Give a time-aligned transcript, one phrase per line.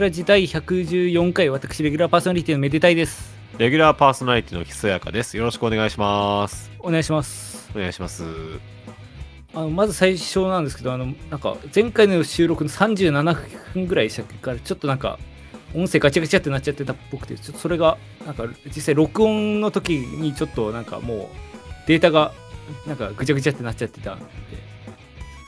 [0.00, 3.34] デラジ第114回、私、レギュラーパーソナリティのめでたいです。
[3.58, 5.36] レギュラーパーソナリティのひそやかです。
[5.36, 6.70] よろしくお願いします。
[6.78, 7.70] お願いします。
[7.76, 8.24] お願いします。
[9.52, 15.18] あのまず最初なんですけど、あのなんか前回の収録の37分ぐらいでしたから、ちょっとなんか、
[15.74, 21.28] 音声ガチャガチャってなっちゃってたっぽくて、ちょっとそれが、なんか実際録音の時にちょっとなんかもう
[21.86, 22.32] データが
[22.86, 24.24] なんかぐちゃぐちゃってなっちゃってたんで、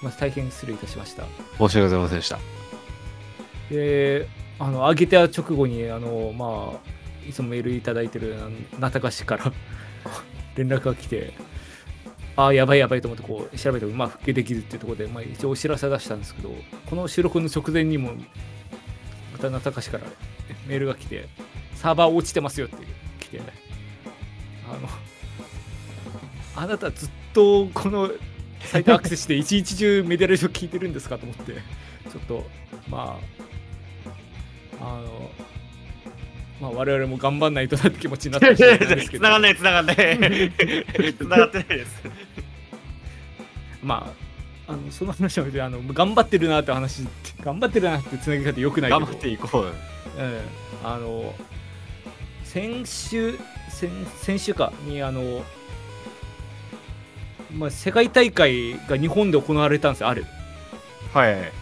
[0.02, 1.24] まあ、大変失礼いたしました。
[1.56, 2.38] 申し訳ございませんでした。
[3.70, 9.52] で、あの、上げた直後に、あの、まあ、いつもメールいただいてる、あのなたかしから
[10.54, 11.32] 連絡が来て、
[12.36, 16.54] ああ、やばいやばいと思って、こう、調べても、まあ、復旧できるっていうところで、まあ、一応お知らせ出したんですけど、
[16.86, 18.12] この収録の直前にも、
[19.32, 20.04] またなたかしから
[20.68, 21.28] メールが来て、
[21.74, 22.76] サーバー落ちてますよって
[23.18, 24.88] 来て、あの、
[26.54, 28.12] あなたずっとこの
[28.60, 31.52] サイトアクセスして 一日中メディアレーション聞いてるんですかと思って、
[32.10, 32.46] ちょっと、
[32.88, 33.41] まあ、
[34.82, 35.30] あの、
[36.60, 39.96] まあ、我々も頑張んないとなって気持ちになってるんですけど、繋がんない、繋がんない。
[41.14, 42.02] 繋がってないです。
[43.82, 44.12] ま
[44.68, 47.06] あ、あのその話はあの頑張ってるなって話、
[47.40, 49.64] 頑張ってるなってつなぎ方よくないけど、頑張っていこう。
[49.64, 49.72] うん、
[50.84, 51.34] あの、
[52.44, 53.38] 先週、
[53.68, 55.44] 先先週かに、あの、
[57.52, 60.24] まあ、世界大会が日本で行われたんですよ、ある。
[61.12, 61.61] はい。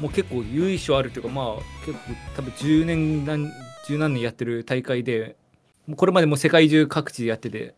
[0.00, 1.98] もう結構由緒あるというか、まあ、結構
[2.36, 3.52] 多分10年何、
[3.86, 5.36] 十何年やってる大会で、
[5.96, 7.74] これまでも世界中各地でやってて、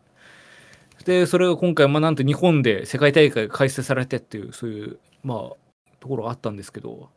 [1.04, 5.38] で、それが今回、まあ、なんと日本で世界大会が開催されてっていう、そういう、まあ、
[5.98, 7.10] ところがあったんですけど、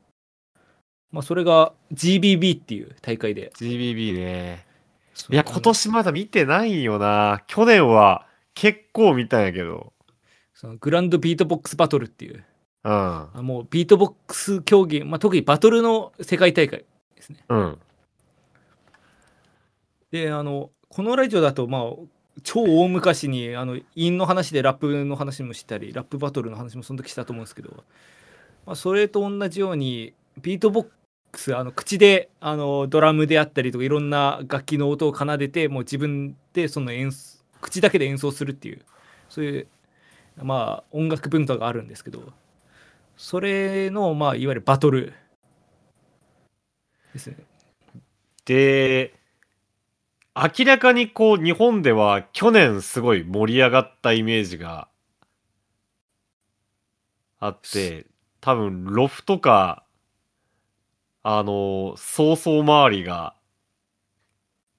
[1.12, 3.52] まあ、それが GBB っていう大会で。
[3.58, 4.66] GBB ね。
[5.30, 7.44] いや、今年まだ見てないよな。
[7.48, 9.94] 去年は結構見たんやけど。
[10.54, 12.44] そのグランドビートボックスバトルっていう、うん。
[12.88, 16.86] あもうビートボックス競技、まあ、特にバトルの世界大会
[17.16, 17.40] ですね。
[17.50, 17.78] うん。
[20.12, 21.82] で、あの、このラジオだと、まあ、
[22.44, 27.84] 超大昔に、あの、韻の話でラップの話もしたり、ラップバトルの話もその時したと思うんですけど、
[28.68, 30.88] まあ、それと同じように、ビートボッ
[31.32, 38.86] クス、あの、口で、あの、ドラムであったりとか、いろんな楽器の音を奏でて、もう自分でその演奏、口だけで演奏するっていう、
[39.30, 39.68] そういう、
[40.38, 42.32] まあ、音楽文化があるんですけど、
[43.18, 45.14] それの、まあ、いわゆるバトル
[47.14, 47.38] ですね。
[48.46, 49.14] で、
[50.36, 54.90] 明らかにこう日本では去年すごい盛り上がったイメージが
[57.40, 58.06] あって、
[58.42, 59.86] 多分ロフとか、
[61.24, 63.36] あの、早々周りが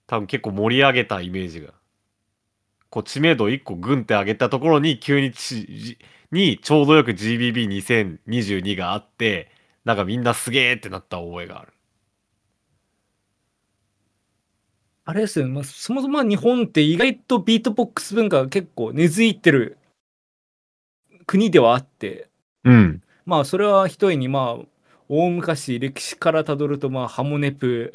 [0.07, 1.76] 多分結構盛り上げたイメージが。
[2.91, 5.99] こう知名度を1個グンって上げたところに急にちじ
[6.33, 9.51] にちょうどよく GBB2022 があって、
[9.85, 11.73] なんかみんなすげーってなった覚えがある。
[15.09, 19.79] あれですよね、まあ、そもそも日本って意外とビートボックス文化が結構根付いてる
[21.27, 22.29] 国ではあって、
[22.65, 23.03] うん。
[23.25, 24.65] まあそれは一重にまあ
[25.09, 27.93] 大昔歴史からたどるとまあハモネプ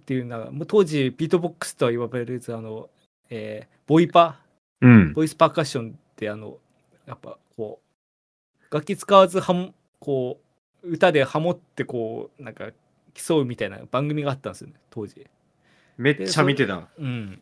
[0.00, 2.90] っていうのがもう当時ビートボックスとは言われるあの、
[3.30, 4.38] えーボイパ
[4.80, 5.12] うん。
[5.12, 6.58] ボイスパーカッションってあの
[7.06, 7.80] やっぱこ
[8.70, 10.40] う楽器使わずハモこ
[10.82, 12.70] う歌でハモってこうなんか
[13.14, 15.26] 競うみたいな番組があったんですよね当時。
[15.96, 16.88] めっちゃ見てた。
[16.98, 17.40] うん、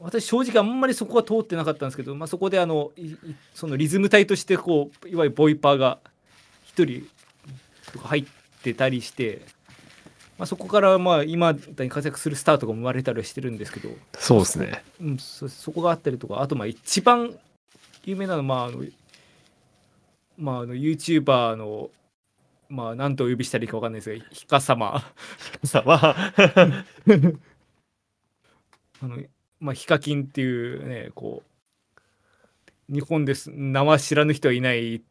[0.00, 2.92] 私正直あんまりそこは通ってなかったんですけど、まあ、そこであの
[3.54, 5.98] そのリズム隊としてこういわゆるボイパーが
[6.64, 7.06] 一人
[7.92, 8.24] とか入っ
[8.62, 9.42] てたりして、
[10.38, 14.82] まあ、そこからまあ今に活躍するスターとかも生まれたりしてるんですけど、そうですね。
[15.00, 17.34] うん、そそこがあったりとかあとまあ一番
[18.04, 18.84] 有名なのはまああの、
[20.36, 21.90] まあ、あの YouTuber の
[22.68, 25.02] まあ何とお呼びしたらいいか分かんないですがヒカ様。
[25.64, 26.32] さまあ、
[29.02, 29.18] あの、
[29.60, 31.42] まあ、ヒカキンっていうね、こ
[32.90, 35.04] う、日本です、名は知らぬ人はいないって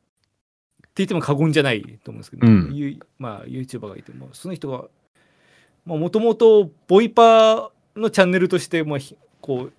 [0.98, 2.70] 言っても過言じゃないと思うんですけど、うん。
[2.74, 4.86] ゆまあ、YouTuber がいて、もその人が、
[5.86, 9.74] もともとボイパーのチャンネルとして、まあ、ひこう、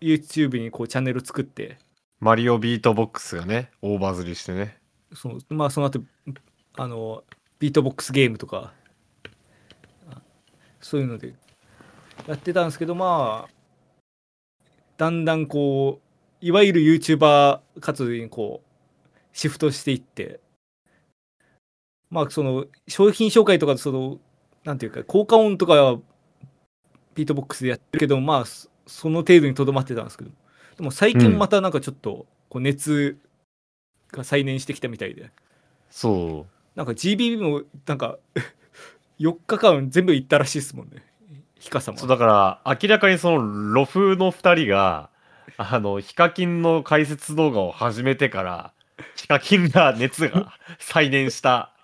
[0.00, 1.78] YouTube にこうチャンネル作って、
[2.20, 4.78] マリオビートボックスがね、大バズりしてね。
[5.14, 6.00] そのまあその後
[6.76, 7.24] あの
[7.58, 8.72] ビートボックスゲームとか。
[10.10, 10.22] あ
[10.80, 11.34] そういうので
[12.26, 13.50] やってたんですけどまあ
[14.96, 16.00] だんだんこ
[16.42, 20.40] ういわゆる YouTuber 活動にこうシフトしていって。
[22.10, 24.18] まあその商品紹介とかその
[24.64, 25.98] なんていうか効果音とかは
[27.14, 30.30] ビートボックスでやってるけどまあそその程度にとどまってたんですけど。
[30.76, 33.18] でも最近またなんかちょっとこう熱
[34.10, 35.30] が再燃してきたみたいで、
[35.90, 38.18] そなんか GBB もなんか
[39.20, 41.04] 4日間全部行ったらしいですもんね。
[41.58, 41.98] ヒカ様。
[41.98, 42.26] そうだか
[42.64, 45.10] ら明らかにそのロフの2人が
[45.56, 48.72] あのヒカキンの解説動画を始めてから
[49.14, 51.74] ヒカキンが熱が再燃した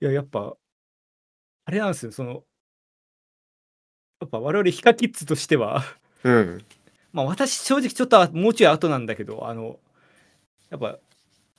[0.00, 0.56] いや、やっぱ、
[1.64, 2.44] あれなんですよ、その、
[4.20, 5.82] やっぱ我々ヒカキッズとしては、
[6.24, 6.64] うん
[7.12, 9.78] まあ私正直ちょっとあもうちょい後なんだけど、あの、
[10.70, 10.98] やっぱ、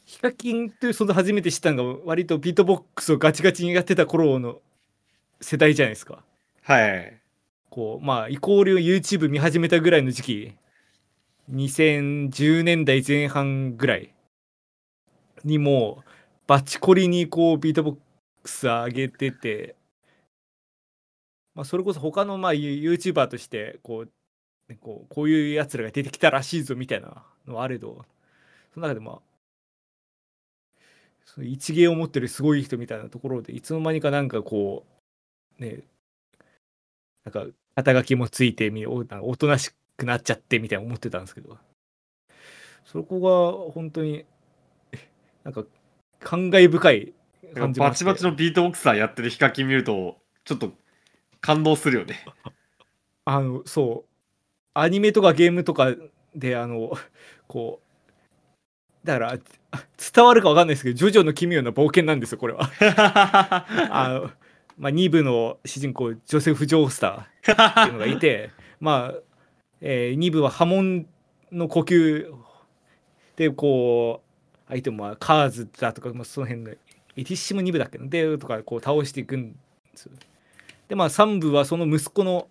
[0.05, 4.61] ヒカキンという存在初めて知ったのが割とビートボックスをガチガチにやってた頃の
[5.41, 6.23] 世代じゃないですか。
[6.63, 7.19] はい
[7.69, 10.53] こう、まあイコール YouTube 見始めたぐらいの時期、
[11.51, 14.13] 2010年代前半ぐらい
[15.43, 16.09] にもう
[16.47, 17.99] バチコリにこうビートボック
[18.49, 19.75] ス上げてて、
[21.55, 24.11] まあ、それこそ他のまあ YouTuber としてこう
[24.69, 28.05] ねこうこういうやつらが出てきたらしいぞみたいなのはあれど
[28.73, 29.19] その中でまあ
[31.25, 34.85] その一芸を持ってるすごい人みたいなところでいつの間にかなんかこ
[35.59, 35.83] うね
[37.25, 37.45] なんか
[37.75, 41.57] 肩書きもついてみおなおとなしくなっちゃってみたいな思ってたんですけど
[42.85, 43.19] そこ
[43.67, 44.25] が本当に
[45.43, 45.63] なんか
[46.19, 47.13] 感慨深い
[47.55, 50.71] 感じバチバチのビートボクサーやってるヒカキン見るとちょっと
[51.41, 52.25] 感動するよね。
[53.25, 54.09] あのそう。
[54.73, 55.93] アニメとかゲームとか
[56.35, 56.97] であの
[57.47, 59.37] こうだから
[59.71, 62.69] あ伝わるかわかんないですけど「ジョジョの奇妙な冒険」なんですよこれは。
[63.91, 64.31] あの、
[64.77, 69.19] まあ、2部の主人公ジョセフ・ジョースターっていうのがいてまあ、
[69.81, 71.07] え2部は波紋
[71.51, 72.33] の呼吸
[73.35, 76.71] でこう相手もまあカーズだとか、まあ、その辺の
[77.15, 78.07] エティッシモ2部だっけな。
[78.07, 79.57] でとかこう倒していくんで
[79.95, 80.11] すよ。
[80.87, 82.47] でまあ3部はその息子の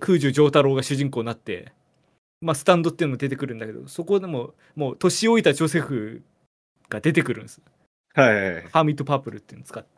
[0.00, 1.72] 空樹丈太郎が主人公になって、
[2.40, 6.22] まあ、スタンドっていうのも出てくるんだけどそこでももう年老いたジョセフ
[6.88, 7.60] が出てくるんです。
[8.14, 9.88] はいはいハーミットパープルっていうのを使って。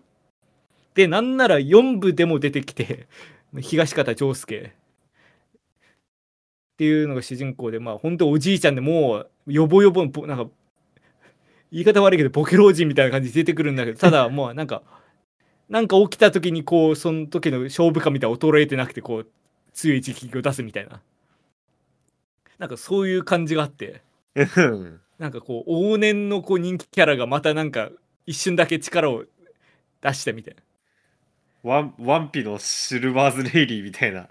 [0.94, 3.08] でなんなら4部でも出てきて
[3.60, 4.72] 東方丈介。
[6.74, 10.50] っていうのが主人公でまあ本当おじいちゃんでもうヨボヨボのぼなんか
[11.74, 14.82] 言い方悪いけどボケ老人みたいな感じで出てくるんだけどただもうなんか
[15.68, 19.26] なんか起きた時にこうその時の勝負感みたいな衰えてなくてこう
[19.72, 21.00] 強い一撃を出すみたいな。
[22.58, 24.02] なんかそういう感じがあって。
[24.36, 27.90] うんなんかこう往年のこう人気キャラがまたなんか
[28.26, 29.24] 一瞬だけ力を
[30.00, 30.62] 出したみたいな
[31.62, 34.28] ワンワンピのシルバーズレイリーみたいな。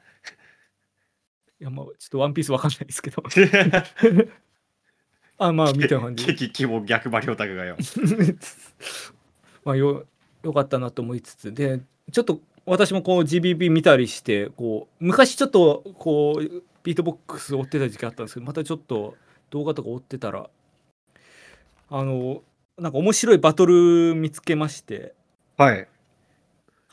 [1.60, 3.24] いやまあちょっとワンピースわかんないですけど
[5.38, 6.26] あまあみた感じ。
[6.26, 7.78] 激キモ逆張りオタクがよ。
[9.66, 10.06] まあよ
[10.44, 11.54] よかったなと思いつつ。
[11.54, 11.82] で
[12.12, 19.16] ちょっと私もこう GBB 見たりしてこう昔ちょっとこうビートボックス追ってた時期あったんですけどまたちょっと
[19.50, 20.50] 動画とか追ってたら
[21.90, 22.42] あの
[22.78, 25.14] なんか面白いバトル見つけまして。
[25.58, 25.88] はい。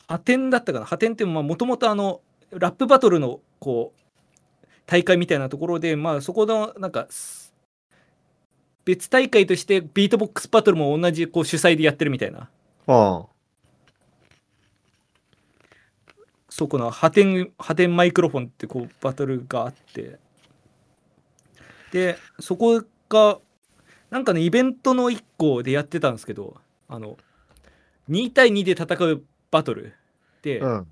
[0.07, 0.85] 破天だったかな？
[0.85, 2.21] 破天ってもともとあの
[2.51, 7.40] ラップバトルのこう大会みたいなところでまあそこのなんかす
[8.85, 12.49] 別大会としてビートボックスバトルも同じこう主催でやってるみたいな。
[12.87, 13.25] あ
[16.49, 20.19] そこの破天破天マイクロフォンってこうバトルがあって。
[21.91, 23.39] でそこが
[24.09, 26.55] なんかねイベントの1個でやってたんですけど
[26.87, 27.17] あの
[28.09, 29.93] 2対2で戦うバトル。
[30.41, 30.87] で、うん。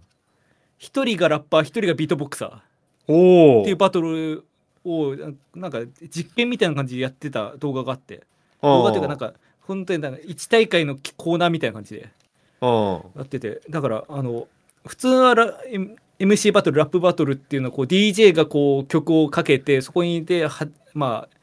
[0.79, 3.61] 1人がラッパー1人がビートボクサー。
[3.61, 4.45] っていうバトル
[4.85, 8.23] をななんか実験みたいな感じでやってた動画があって。
[8.61, 12.09] 動画っていうかなんか本当になんか1大会のコーナーみたいな感じで。
[12.61, 13.61] うんやってて。
[13.69, 14.47] だからあの
[14.85, 21.37] 普通はラ M- MC バトルラップバトルっていうのはこう DJ がこう曲をかけてそこにではまあ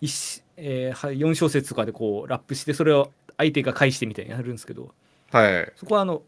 [0.00, 4.90] 一えーは4小節とかでこうラップしてそれを相手が返してみたいにやるんですけど。
[5.30, 5.72] はい。
[5.76, 6.22] そこはあの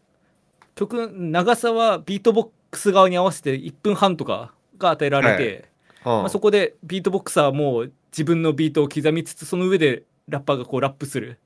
[0.75, 5.69] 曲長さはビートボックス側に合わせて1分半とかが与えられて、
[6.03, 11.39] まあ、そここでビートボックサーはもう自分のビートを刻みつつその上でラッパーがこうラップする。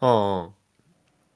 [0.00, 0.48] うん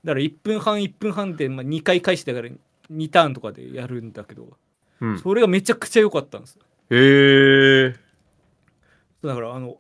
[0.05, 2.55] だから1分半1分半でまあ2回返してだから
[2.93, 4.57] 2ターンとかでやるんだけど
[5.01, 5.19] うん。
[5.19, 6.59] それがめちゃくちゃ良かったんです
[6.91, 7.95] へえ
[9.25, 9.79] だからあの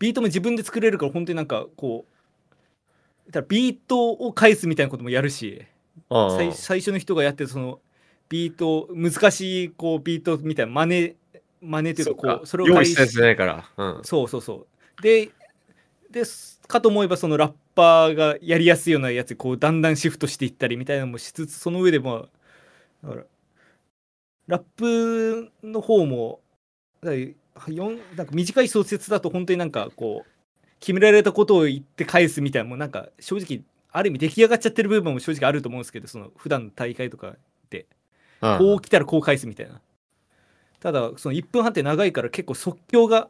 [0.00, 5.62] ビートも自分で作れるから本当になんかこうだからビートを返すみたいなこともやるし
[6.10, 7.80] 最最初の人がやってるその
[8.28, 11.14] ビート難しいこうビートみたいな真似
[11.60, 13.68] 真似というかこうそれを用意したやつじゃないから。
[13.76, 14.00] うん。
[14.04, 14.66] そうそうそ
[14.98, 15.02] う。
[15.02, 15.30] で
[16.10, 23.24] ですかと思えばそのラッパーがやりやすいようなやつにこうだんだんシフトしていったりみたいなのもしつつその上でまあだから
[24.46, 26.40] ラップの方も
[27.02, 30.30] だなんか短い小説だと本当になんかこう
[30.80, 37.34] 決められたことを言って返すみたいなもうなんか正直ある意味出来上がっちゃってる部分も正直あると思うんですけどその普段の大会とか
[37.70, 37.86] で
[38.40, 38.58] うん。
[38.58, 39.80] こう来たらこう返すみたいな
[40.80, 43.28] ただその1分半って長いから結構即興が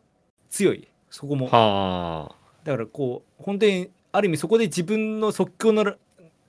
[0.50, 0.88] 強い。
[1.11, 1.47] そこも。
[1.47, 2.35] はあ。
[2.64, 5.97] だからこう本当にある意味そこで自分の即興のら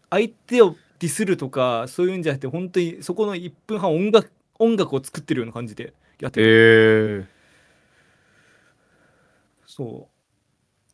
[0.10, 7.34] 相手をディスるとかそういうんじゃなくて本当にそこの1分半音楽音楽を作ってるような感じでやってえる、え。
[9.65, 10.10] そ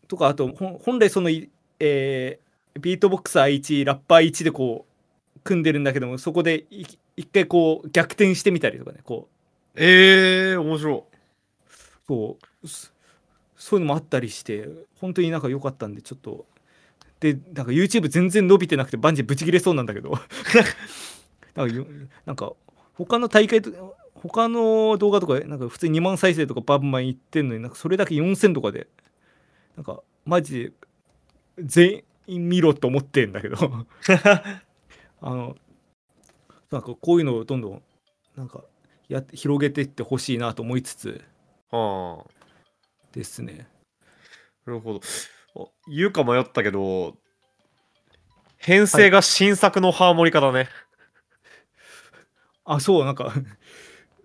[0.03, 0.07] う。
[0.07, 2.45] とかあと本来そのい、えー
[2.79, 4.85] ビートボクサー1ラッパー1でこ
[5.37, 6.85] う組んでるんだけどもそこでい
[7.15, 9.34] 一回こう逆転してみたりとかねこう
[9.75, 11.07] ええ面白
[12.07, 12.67] そう。
[12.67, 12.91] そ
[13.57, 16.45] そういうのもあったりして本当になんか良かったんでちょっと。
[17.21, 20.11] でなんか YouTube 全然伸びてなくてバンジーブチ切れそうなんだけど。
[21.55, 21.87] なんかよ
[22.25, 22.53] なんか
[22.95, 28.87] 他の大会と他の動画とかなんか普通に2万再生とかバンバンいってんのになんかそれだけ4000とかで
[29.77, 30.73] なんかマジで
[31.59, 33.57] 全員見ろと思ってんだけど。
[35.21, 35.55] あの
[36.71, 37.81] なんかこういうのをどんどん
[38.35, 38.63] なんか
[39.07, 41.21] やって広げていってほしいなと思いつつい。
[41.75, 42.35] はあ。
[43.11, 43.67] ですね。
[44.65, 45.01] なるほど。
[45.57, 47.15] あ言うか迷ったけど、
[48.57, 50.69] 編成が新作のハーモニカだね。
[52.65, 53.33] あ、そう、なんか、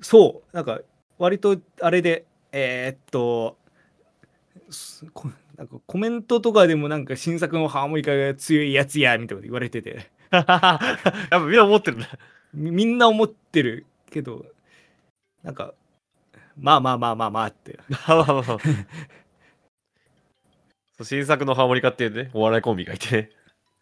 [0.01, 0.81] そう、なんか、
[1.19, 3.59] 割とあれで、えーっと、
[5.57, 12.09] なんかコメントとかでもなんか新作のハーモニカが強いやつやみたいなこと言われてて やっぱみんな思ってるんだ。
[12.55, 14.47] みみんな思ってるけど
[15.42, 15.75] なんか
[16.61, 17.78] まあまあまあまあまあって。
[20.97, 23.23] そう新作のハーモニカっていうね、お笑いコンビがいて。
[23.23, 23.30] ね。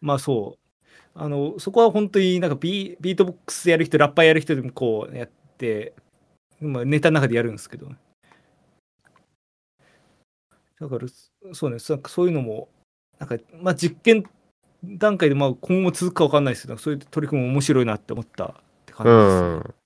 [0.01, 0.59] まあそう。
[1.15, 5.93] あのそこは本当になんかビビートボックスやる人ラッパーやる人でもこうやって、
[6.61, 7.89] まあ、ネタの中でやるんですけど。
[10.79, 11.07] だから
[11.53, 12.69] そうねそそういうのも
[13.17, 14.23] なんかまあ実験
[14.85, 18.53] 段階でまあ今後続くか分かんないですけどそういう取り組みも面白いなって思ったっ
[18.85, 19.78] て感じですね、あ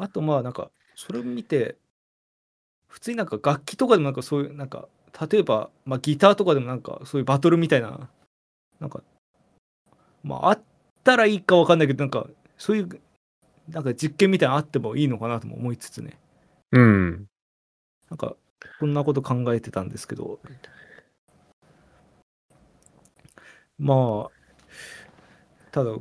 [0.00, 1.76] あとまあなんかそれを見て
[2.88, 4.88] 普通になんか楽器とかでもなんかそういうなんか
[5.30, 8.08] 例えば、まあ、ギターとかでもなんかそういうバトルみたいな
[8.80, 9.02] なんか
[10.24, 10.62] まああっ
[11.04, 12.26] たらいいかわかんないけどなんか
[12.56, 12.88] そういう
[13.68, 16.18] なんか実験みたいなのあってもいいのかなとも思いつつね。
[16.72, 17.26] うん。
[18.08, 18.36] なんか
[18.80, 20.40] こんなこと考えてたんですけど。
[23.78, 24.30] まあ
[25.70, 25.94] ただ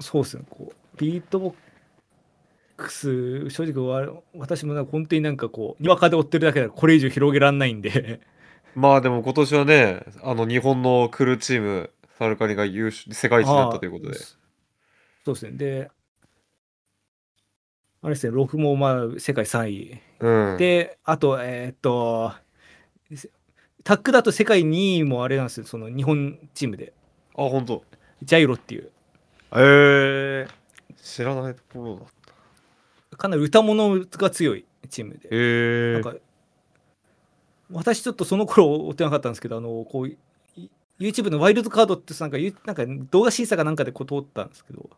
[0.00, 0.44] そうですね。
[0.48, 1.54] こうビートボッ
[2.82, 8.20] クス正直わ私もなんか本当になんかこうにわかで追ってるだけだからこれ以上広げられないんで。
[8.74, 14.18] まあでも今年はね、あの日本のクルーチーム、サルカニが優勝世界一になったということで。
[15.24, 15.52] そうですね。
[15.52, 15.90] で
[18.04, 20.00] あれですねロフもまあ世界3位。
[20.20, 20.56] うん。
[20.58, 22.32] であとえーっと
[23.84, 26.92] タックだと世界2位もあれなんですよその日本チームで。
[27.36, 27.84] あ、本当。
[28.22, 28.90] ジャイロっていう。
[29.56, 30.62] ええ
[30.96, 32.21] 知らないところだ。
[33.22, 36.18] かなり歌物が強いチームで、ええなんか
[37.70, 40.18] 私ちょっとその頃追ってなかったんですけどあのこうい
[40.98, 44.90] YouTube のワイルドカードってなんかゆなんか動画審査かなんかでこう通ったんですけど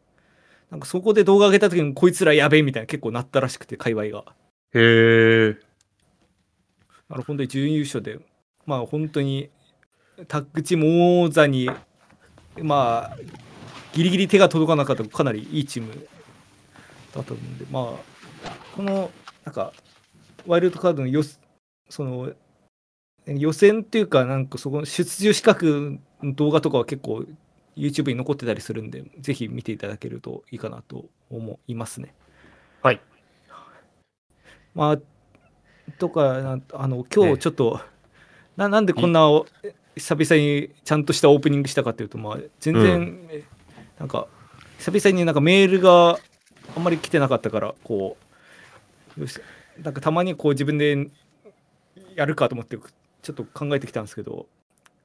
[0.71, 4.25] なんかそこで動画上げた時にこいつらやべえみたいな結構なったらしくて界隈が。
[4.73, 5.57] へえ。
[7.11, 8.19] あの本当に準優勝で
[8.65, 9.51] まあ本当に
[10.29, 11.69] タッグチーム王座に
[12.63, 13.19] まあ
[13.93, 16.09] ギリギリ手が届かなかったかなりいいチーム
[17.15, 18.14] だと思うんでまあ
[18.77, 19.11] この
[19.45, 19.73] なんか
[20.47, 21.23] ワイルドカードのよ
[21.89, 22.33] その
[23.27, 27.25] 予選っていうかなんかそこの出場資格の動画とかは結構
[27.77, 32.15] YouTube に残ってたりするんでぜひ見ていただけるといいかなと思いますね。
[32.83, 33.01] はい。
[34.75, 34.99] まあ
[35.99, 37.81] とかあの今ええ日ちょっと、
[38.57, 39.47] ななんでこんなお
[39.97, 43.45] 久々にちゃんとしたオープニングしたかっていうとまあ全然、え
[43.99, 44.29] なんか
[44.79, 46.19] 久々になんかメールが
[46.77, 48.24] あんまり来てなかったからこう
[49.19, 49.41] よし
[49.83, 51.09] なんかたまにこう自分で
[52.15, 54.47] やるかと思ってちょっと考えてきたんですけど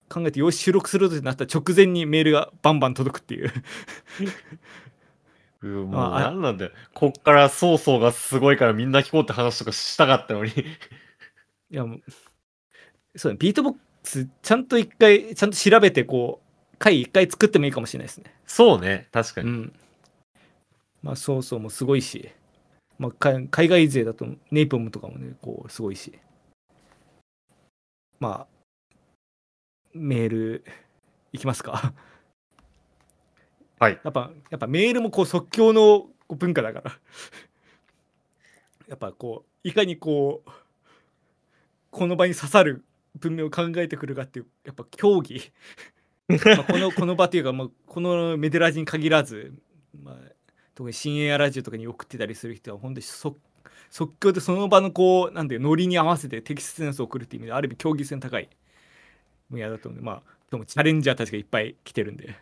[0.09, 3.51] 考えてよし収録するってなったら直前にメールがバンバン届くっていう
[5.61, 6.71] もうああなんなんだよ。
[6.93, 10.51] こっから曹操がすごいからみんな聞こうって話とかしたかったのに。
[11.71, 12.01] いやもう
[13.15, 19.49] そうねビートボックスちゃんと一回ちゃんと調べてこう回一回作ってもいいかもしれないですねそうね、確かに。
[19.49, 19.73] うん
[21.01, 22.29] まあそうそうもすごいし、
[22.99, 26.19] まあ、か海外勢だとネイポムとかもねこうすごいし。
[28.19, 28.47] まあ
[29.93, 30.65] メール
[31.31, 31.93] いきますか？
[33.79, 33.99] はい。
[34.03, 36.99] やっぱやっぱメールもこう即興の文化だから。
[38.89, 40.51] やっぱこういかにこう
[41.91, 42.83] この場に刺さる
[43.15, 45.51] 文明を考えてくるかっていうやっぱ競技。
[46.27, 49.51] まあ、このこの場というか、まあ、このメデラジに限らず、
[49.99, 50.15] まあ、
[50.79, 53.37] 特に深夜ラジオとかに送ってたりする人は本当に即
[53.89, 58.47] 即興でその場のこうなんでノリに合わせて適切なやつを送るっていう意味である意味競技性の高い
[59.49, 62.33] 分野だと思うんでまあでもチャレンジャーたちがいっぱい来てるんで。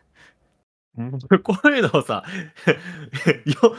[1.44, 2.24] こういうのをさ
[3.46, 3.76] よ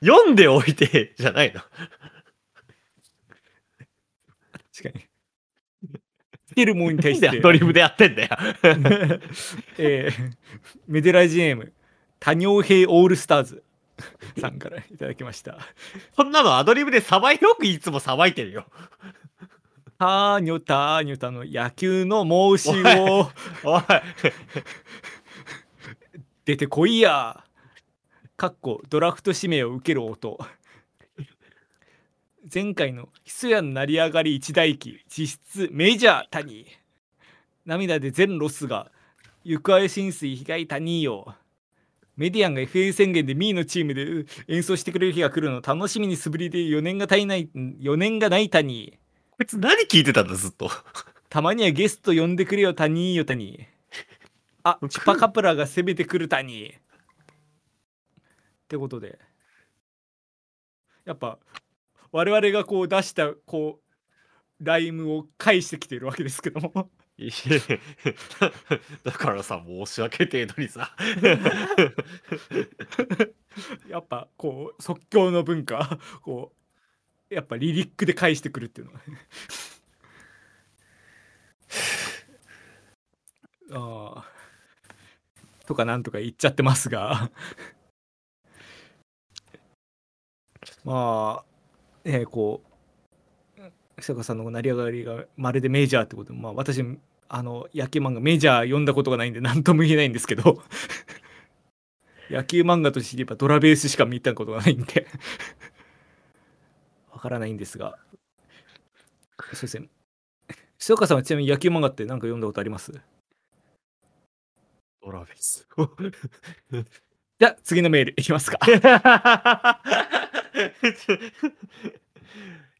[0.00, 1.60] 読んでおいてじゃないの？
[1.60, 1.70] 確
[4.82, 5.04] かに。
[6.48, 7.28] 来てるものに対して。
[7.28, 8.28] アドリブでやってんだよ。
[9.78, 10.32] えー
[10.88, 11.72] メデラジネーム。
[12.18, 13.62] 多尿兵オールスターズ
[14.40, 15.58] さんからいただきました。
[16.16, 18.66] こんなのアドリブでさばいよくいつもさばいてるよ。
[19.98, 22.24] ターニョターニョタの野球の
[22.56, 23.30] 申しを
[23.62, 23.82] おい
[26.44, 27.44] 出てこいや。
[28.36, 30.38] かっこドラフト指名を受ける音。
[32.52, 36.66] 前回のひそやの成り上がり一大期実質メジャー谷。
[37.64, 38.90] 涙で全ロスが
[39.44, 41.34] 行方浸水被害谷よ
[42.16, 48.98] メディアンが FA 宣言でミーのチームで演奏してくれる日が来るのを楽しみに素振りで4年が足りない4年がない谷。
[49.30, 50.70] こいつ何聞いてたんだずっと。
[51.28, 53.66] たまにはゲスト呼んでくれよ谷よ谷
[54.62, 56.72] あチュパカプラが攻めてくる谷っ
[58.68, 59.18] てことで。
[61.04, 61.38] やっぱ
[62.12, 67.32] 我々がこう出したこうライムを返してきているわけですけどもいや
[69.04, 70.94] だからさ申し訳程度にさ。
[73.88, 76.52] やっぱこう即興の文化 こ
[77.30, 78.92] うやっぱリリックで返してくるっていうの。
[78.94, 79.00] は
[83.70, 84.24] あ
[85.62, 87.30] あとかなんとか言っちゃってますが。
[90.84, 91.44] まあ
[92.04, 92.73] えこう
[93.98, 96.82] 久川さんの成り上がりがまるでメジャーってことでまあ私
[97.28, 100.62] あの野球漫画メジャー読んだことがないんで何とも言えないんですけど。
[102.30, 105.06] 野球漫画として言えばドラベースしか見たことがないんで。
[107.12, 107.98] わからないんですが。
[109.52, 109.88] そうですね
[110.78, 112.92] 久川さんはちなみに野球漫画って何か読んだことあります？
[115.02, 115.68] ドラベス。
[117.38, 118.58] じゃあ次のメールいきますか。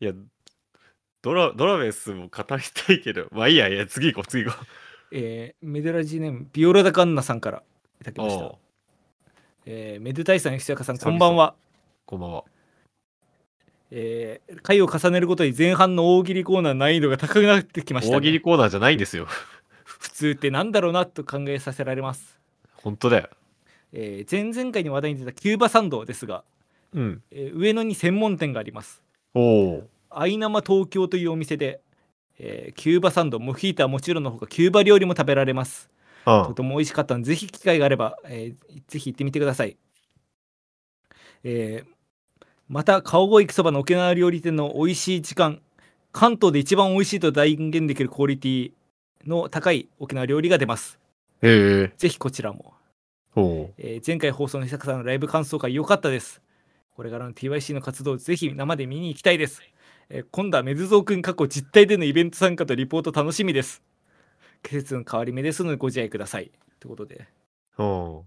[0.00, 0.12] いや
[1.24, 3.28] ドラドラベスも語りたいけど。
[3.32, 4.58] まあいいやいや次行こう次行こ
[5.10, 7.62] えーメデラジネームビオラダカンナさんから
[8.02, 8.54] いただきました。
[9.64, 11.54] えーメデタイさん久川さんこんばんは。
[12.04, 12.44] こんばんは。
[13.90, 19.26] えー回を重ねるごとに前半の大喜利コーナー難易度が高くなってきましたね、大喜利コーナーじゃないんですよ。
[19.84, 22.38] 普通ってなんだろうなと考えさせられます、
[22.74, 23.30] 本当だよ。
[23.94, 26.44] えー前々回に話題に出たキューバサンドですが、
[26.92, 27.22] うん。
[27.30, 29.02] えー上野に専門店があります。
[29.32, 29.88] おお
[30.20, 31.80] アイナマ東京というお店で、
[32.38, 35.90] えーキューバサンドモヒータはもちろんのほかキューバ料理も食べられます。
[36.24, 39.76] あとても美味しかったのでぜひ機会があれば、えーぜひ行ってみてください、
[41.44, 41.94] えー
[42.66, 45.60] また顔越行きそばの沖縄料理店の美味しい時間
[46.12, 48.72] 関東で一番美味しいと断言できるクオリティ
[49.26, 50.98] の高い沖縄料理が出ます。
[51.42, 51.92] へえ。
[51.98, 52.72] ぜひこちらも、
[53.76, 56.40] えー前回放送の久坂さんのライブ感想会良かったです。
[56.96, 59.60] これからの TYC の活動をぜひ生で見に行きたいです、
[60.08, 63.82] えー今度はメズゾー君過去実態でのイベント参加とリポート楽しみです。
[64.62, 66.50] 季節の変わり目ですのでご自愛ください。
[66.80, 67.26] ということで。
[67.78, 68.24] お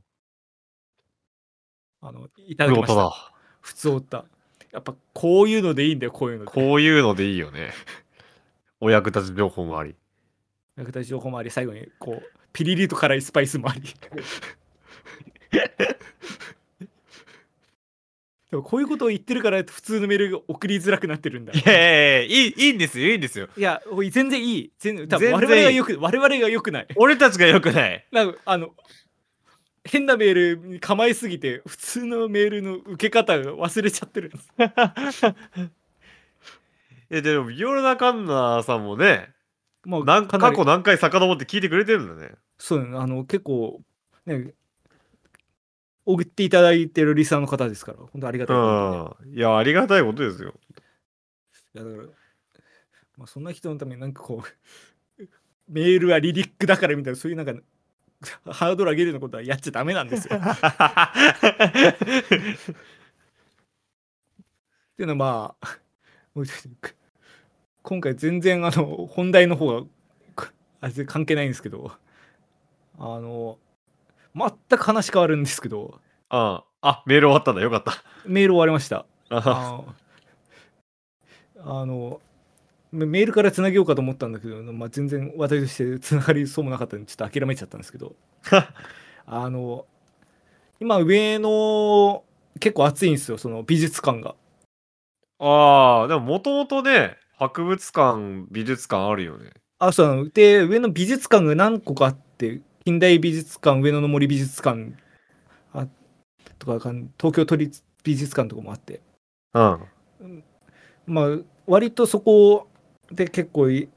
[2.01, 3.33] あのいただきました。
[3.61, 4.25] 普通おった
[4.71, 6.51] やっぱこういうのでいいんだよこういうので。
[6.51, 7.71] こういうのでいいよね。
[8.79, 9.95] お役立ち情報もあり。
[10.75, 13.81] 役立ち情報もあり最後にこうピリリと辛いスパイスもあり
[18.49, 21.51] でもこういうことを言ってるから普通のメールが送りづらくなってるんだ。
[21.51, 23.49] いやいやいやいいいいんですよいいんですよ。
[23.57, 23.81] いや
[24.11, 24.71] 全然いい。
[24.79, 26.87] 全然我々がよく我々がよくない。
[26.95, 28.05] 俺たちがよくない。
[28.11, 28.69] なんかあの
[29.83, 34.53] 変なメールに構えすぎて普通のメールの受け方が忘れちゃってるんです。
[37.09, 39.29] いやでもビオラナカンナさんもね
[39.85, 40.21] もう過
[40.53, 42.35] 去何回遡って聞いてくれてるんだね。
[42.57, 43.81] そうねあの結構
[44.25, 44.53] ね
[46.07, 49.37] 送っていただいてるリスナーの方ですから本当ありがたいことでうん。
[49.37, 50.53] いやありがたいことですよ。
[51.75, 52.03] いやだから、
[53.17, 55.23] まあ、そんな人のためになんかこう
[55.67, 57.53] メールはリリックだからみたいなそういうなんか
[58.45, 60.37] ハードル上げるようなことはやっちゃダメなんですよ。
[60.37, 60.41] っ
[64.95, 65.77] ていうのはまあ
[67.83, 69.81] 今回全然あの本題の方が
[70.35, 70.47] こ
[70.79, 71.91] あ関係ないんですけど
[72.97, 73.59] あの
[74.37, 75.99] 全く話変わるんですけど。
[76.29, 77.03] ああ。
[77.05, 77.61] メール終わったんだ。
[77.61, 78.03] よかった。
[78.25, 79.05] メール終わりました。
[79.29, 79.83] あ
[81.59, 82.21] あの
[82.91, 88.15] メールからつなげようかと思ったんだけど、まあ、全然話題としてつながりそうもなかったんでちょっと諦めちゃったんですけど。
[89.25, 89.85] あの
[90.79, 92.23] 今上野
[92.59, 94.35] 結構暑いんですよその美術館が。
[95.39, 99.51] ああ、でももともとね、博物館、美術館あるよね。
[99.79, 100.29] あそうなの。
[100.29, 104.93] で上野美術館が何個かあって近代美術館上野の森美術館
[105.73, 105.87] あ
[106.57, 109.01] とか東京都立美術館とかもあって。
[109.53, 110.43] うん。
[111.05, 112.69] まあ割とそこ
[113.11, 113.89] で結構い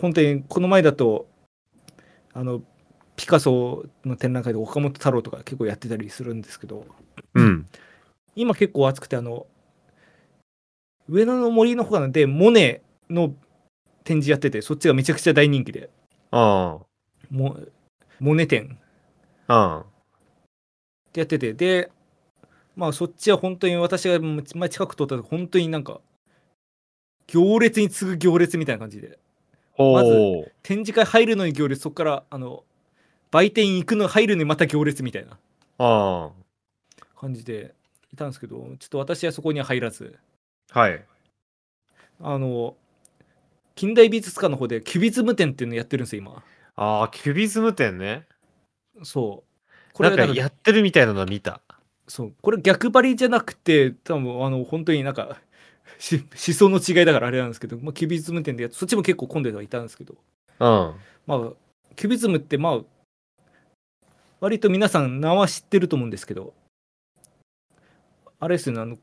[0.00, 1.26] 本当にこの前だと
[2.34, 2.62] あの
[3.16, 6.86] ピカソの展覧会で岡本太郎とか結構やってたりするんですけど。
[7.34, 7.66] うん。
[8.36, 9.48] 今結構暑くてあの
[11.08, 12.80] 上野の森の方なんでモネ
[13.10, 13.34] の
[14.04, 15.90] 展示やっててそっちがめちゃくちゃ大人気で。
[16.30, 16.78] あ
[17.28, 17.56] モ
[18.20, 18.78] モネ展
[19.48, 19.84] あ。
[21.08, 21.90] ってやっててで
[22.74, 26.00] まあそっちは本当に私が前近く通った時本当になんか
[27.26, 29.18] 行列に次ぐ行列みたいな感じで
[29.72, 30.52] ほまずう。
[30.62, 32.64] 展示会入るのに行列そこからあの
[33.30, 35.38] 売店行くの入るのにまた行列みたいな
[35.78, 36.30] あ
[37.18, 37.74] 感じで
[38.12, 40.16] いたんですけどちょっと私はそこには入らず
[40.72, 40.80] あ。
[40.80, 41.04] はい。
[42.20, 42.76] あの
[43.74, 46.42] 近代美術館の方でキュビズム展っていうのやってるんですよ今
[46.76, 48.26] ああ、キュビズム展ね。
[49.02, 49.46] そう
[49.92, 51.62] これはなんかやってるみたいなの見た。
[52.08, 55.40] そうこれ逆張りじゃなくて多分あの本当になんか
[55.98, 60.94] し思想の違いだからあれなんですけど、まあ、キュビズム展でやそっちも結構混んではいたんですけどうん。
[61.26, 61.52] まあ
[61.96, 62.80] キュビズムってまあ
[64.40, 66.54] 割と皆さん名は知ってると思うんですけど
[68.38, 68.98] あれですよねあの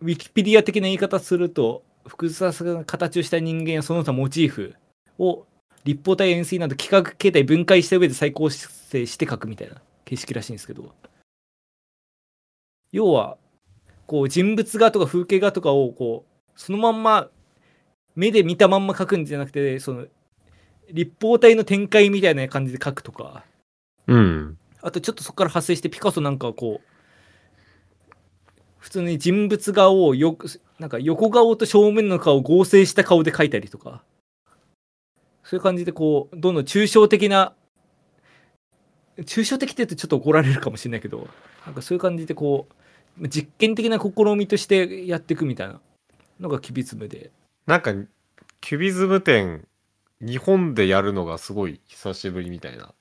[0.00, 4.74] ウィキペディア的な言い方すると複雑な形をした人間やその他モチーフ
[5.18, 5.47] を
[5.88, 10.94] 立方体円錐など幾何形態分解した上で再構成して描くみたいな形式らしいんですけど。
[12.92, 13.38] 要は
[14.06, 17.28] こう人物画とか風景画とかをこうそのまんま
[18.14, 20.06] 目で見たまんま描くんじゃなくてその
[20.90, 23.44] 立方体の展開みたいな感じで描くとか。
[24.06, 24.58] うん。
[24.82, 28.08] あとちょっとそこから派生してピカソなんかはこう
[28.78, 30.48] 普通に人物画をよく
[30.78, 34.02] なんか横顔と正面の顔を合成した顔で描いたりとか
[35.48, 37.54] そういう感じでこうどんどん抽象的な
[39.16, 41.26] 抽象的って言うとちょっと怒られるかもしれないけど
[41.64, 45.80] なんかそういう感じでこう実験的な試みとしてやっていくみたいな
[46.38, 47.30] のがキュビズムで。
[47.66, 47.92] なんか、
[48.60, 49.66] キュビズム展、
[50.20, 52.92] 日本でやるのがすごい久しぶりみたいな。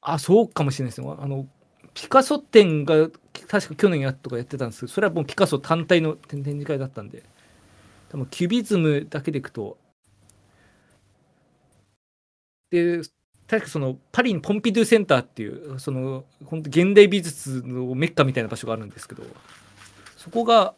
[0.00, 1.14] あそうかもしれないですね。
[1.18, 1.46] あの
[1.92, 3.08] ピカソ展が
[3.48, 7.22] 確か去年やとかやってたんですけどそれはもうピカソ単体の展展示会だったんで。
[8.10, 9.76] 多分キュビズムだけでいくと
[12.74, 13.02] で
[13.46, 19.22] 確かそのパリにポンピドゥセンターっていうその本当現代美術のメッカみたいな場所があるんですけど
[20.16, 20.74] そこが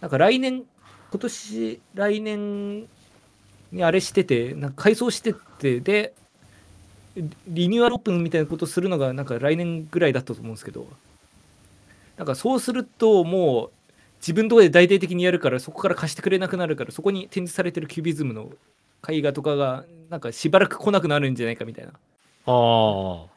[0.00, 0.64] なんか来年
[1.10, 2.80] 今年来年
[3.70, 6.12] にあれしててなんか改装しててで
[7.46, 10.86] リニューアルオープンみたいなことするのがなんか来年ぐらいだったと思うんですけど
[12.16, 13.70] なんかそうするともう
[14.20, 18.50] 自分とこで大々的にやるからそこから貸してくれなくなるからそこに展示されてるキュビズムの
[19.08, 21.92] 絵画とかがなんかしばらく来なくなるんじゃないかみたいな。
[22.46, 23.32] ああ。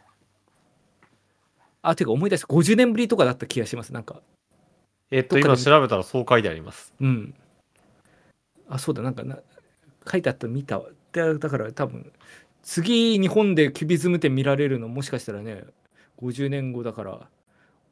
[1.81, 2.47] あてか思い出した。
[2.47, 4.21] 50年ぶりとかだった気がしますなんか。
[5.11, 6.93] えっと、今調べたらそう書いてあります。
[6.99, 7.35] うん。
[8.67, 9.37] あそうだなんかな
[10.09, 10.85] 書いてあったの見たわ。
[11.11, 12.11] でだから多分
[12.63, 15.63] 次日本でキュビズム展見られるのもしかしたらね
[16.19, 17.27] 50年後だから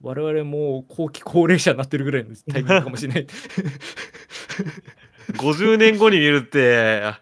[0.02, 3.28] 我々もう後期高齢者になってるぐらいのタイミングかもしれない
[5.32, 7.14] 50年後に見るって、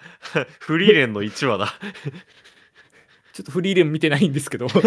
[0.59, 1.73] フリーレンの1話だ。
[3.33, 4.67] ちょっとフリーレン見てないんですけど。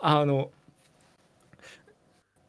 [0.00, 0.50] あの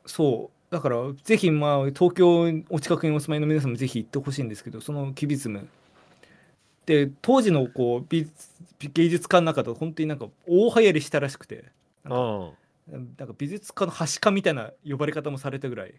[0.05, 0.55] そう。
[0.73, 5.67] だからぜひまあ東京お近くにお住まいの皆さんもぜひ行ってほしいんですけどそのキュビズム。
[6.85, 8.29] で当時のこう美
[8.93, 11.65] 芸術家の中で本当になんか大流行りしたらしくて。
[12.05, 12.51] うん。
[12.91, 15.93] なんか美術家のはしかみたいな呼ばれ方もされたぐらい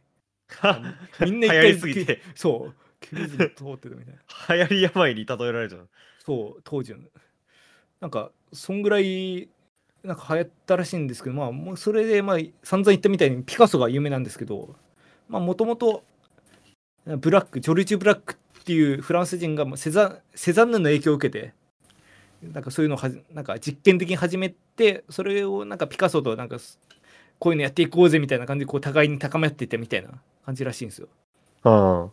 [1.20, 4.54] みんな一流行回りすぎて、そうキュビズム通ってたみたいな。
[4.56, 5.88] 流行り病に例えられちゃう。
[6.24, 7.00] そう当時の。
[8.00, 9.48] なんかそんぐらい
[10.02, 14.74] なんか流行ったらしいんですけどまあもうそれでまあ散々言ったみたいにピカソが有名なんですけど
[15.28, 16.02] まあもともと
[17.04, 21.52] ブラックジョルジュ・ブラックっていうフランス人がまあセザセザンヌの影響を受けて
[22.42, 26.56] なんかそういうのをはじなんか実験的に始めてそれをなんかピカソとなんか
[27.38, 30.10] こういうのやっていこうぜみたいな感じでこう互いに高め合っていったみたいな
[30.50, 31.08] 感じらしいんですよ。
[31.64, 32.10] うん。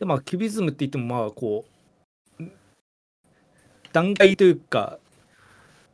[0.00, 1.64] でまあキュビズムって言ってもまあこ
[2.40, 2.44] う
[3.92, 4.98] 段階というか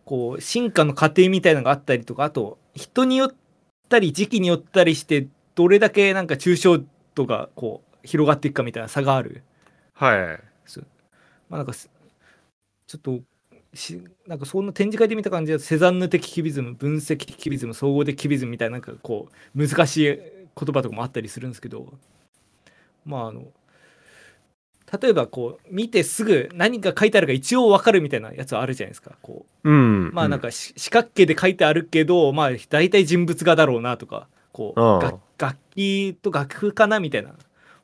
[0.05, 3.35] こう進化の過程みたいなのがあったりとかあと人によっ
[3.89, 6.83] たり時期によったりしてどれだけなんか抽象
[7.15, 9.43] トがこう広がっていくかみたいな差がある
[9.93, 10.19] はい。
[11.49, 11.91] まあなんかす
[12.87, 13.21] ちょっと
[13.77, 20.21] しなんかそんな展示会で見た感じはセザンヌ的キュビズム分析的キュビズム総合的キュビズムみたいななんかこう難しい言
[20.55, 21.93] 葉とかもあったりするんですけど
[23.05, 23.45] まああの
[25.01, 29.71] 例えばこう見てすぐ何が書いてあるか一応わかるみたいなやつはあるじゃないですかこう。
[29.71, 30.11] うん。
[30.15, 37.35] まあなんかし四角形で書いてあるけどまあ大体人物画だろうなとかこううん楽楽器と楽譜かなみたいな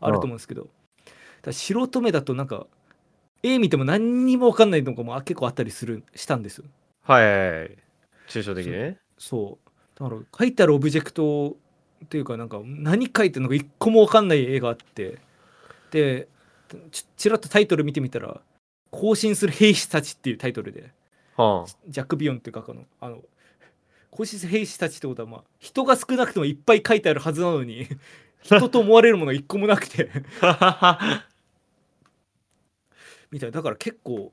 [0.00, 0.68] あると思うんですけど。
[1.50, 2.68] 素人目だとなんか
[3.42, 6.64] 絵見ても何にも分かんないのがも結構あったりするしたんですよ
[7.04, 7.78] はいはいはい。
[8.28, 8.98] 抽象的ね。
[9.18, 11.56] そうだから書いてあるオブジェクト
[12.04, 15.18] っていうかなんか何書いてるのか一個も分かんない絵があって
[15.90, 16.28] で
[16.90, 18.40] ちちらっとタイトル見てみたら
[18.90, 20.90] 「行進する兵士たち」っていうタイトルで
[21.36, 23.22] はジャック・ビヨンっていう画家のあの
[24.10, 27.86] 行進する兵士たちってことはまあ人が少なくてもいっぱい書いてあるはずなのに
[28.42, 31.26] 人と思われるものが一個もなくてあ。
[33.32, 34.28] みたいなだから結構や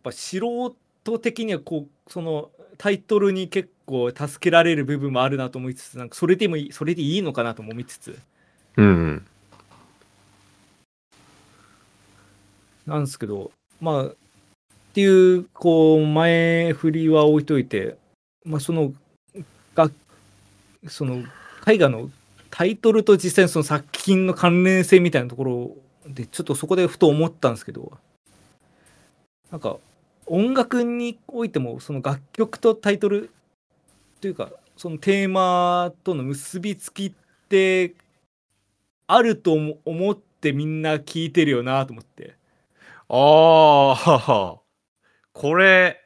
[0.00, 8.18] っぱ素人的にはこうそのタイトルに結構助けられる部分もあるなと思いつつなんかそれでもいいそれでいいのかなとも思いつつ
[8.76, 9.26] うん。
[12.86, 14.14] なんですけどまあっ
[14.94, 17.96] ていうこう前振りは置いといて
[18.44, 18.92] まあその
[19.74, 19.90] が
[20.88, 21.24] その
[21.66, 22.10] 絵画の
[22.50, 27.98] タイトルと実際にその作品の関連性みたいなところでちょっとそこでふと思ったんですけど
[29.54, 29.76] なんか
[30.26, 33.30] 音楽においてもその楽曲とタイトル
[34.20, 37.12] というかそのテーマとの結びつきっ
[37.48, 37.94] て
[39.06, 42.34] あると思思ってみんな聞いてるよなと思って。
[43.08, 44.60] ああ。
[45.32, 46.00] これ、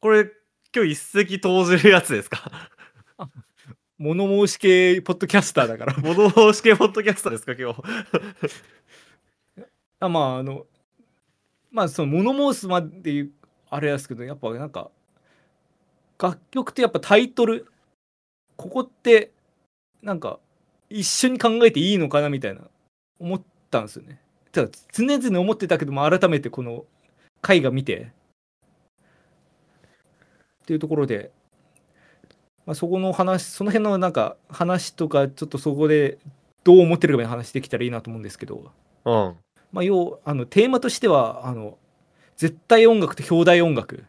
[0.00, 0.30] これ、
[0.74, 2.70] 今日一石投じるやつですか？
[3.98, 7.82] 物申し系ポッドキャスターだから物申し系ポッドキャスターですか今日？
[10.00, 10.64] あまああの
[11.76, 13.32] まあその物申すまでいう
[13.68, 14.90] あれですけどやっぱなんか
[16.18, 17.66] 楽曲ってやっぱタイトル
[18.56, 19.30] ここって
[20.00, 20.38] なんか
[20.88, 22.62] 一緒に考えていいのかなみたいな
[23.20, 24.18] 思ったんですよね。
[24.52, 26.86] ただ常々思ってたけども改めてこの
[27.46, 28.10] 絵画見て
[30.62, 31.30] っていうところで、
[32.64, 36.16] まあ、そこの話その辺のなんか話とかちょっとそこで
[36.64, 38.72] どう思ってるかみたいな話できたらいいなと思うんですけど。
[39.04, 39.36] うん。
[39.72, 41.78] まあ、要あのテーマとしてはあの
[42.36, 44.04] 絶対音楽と表題音楽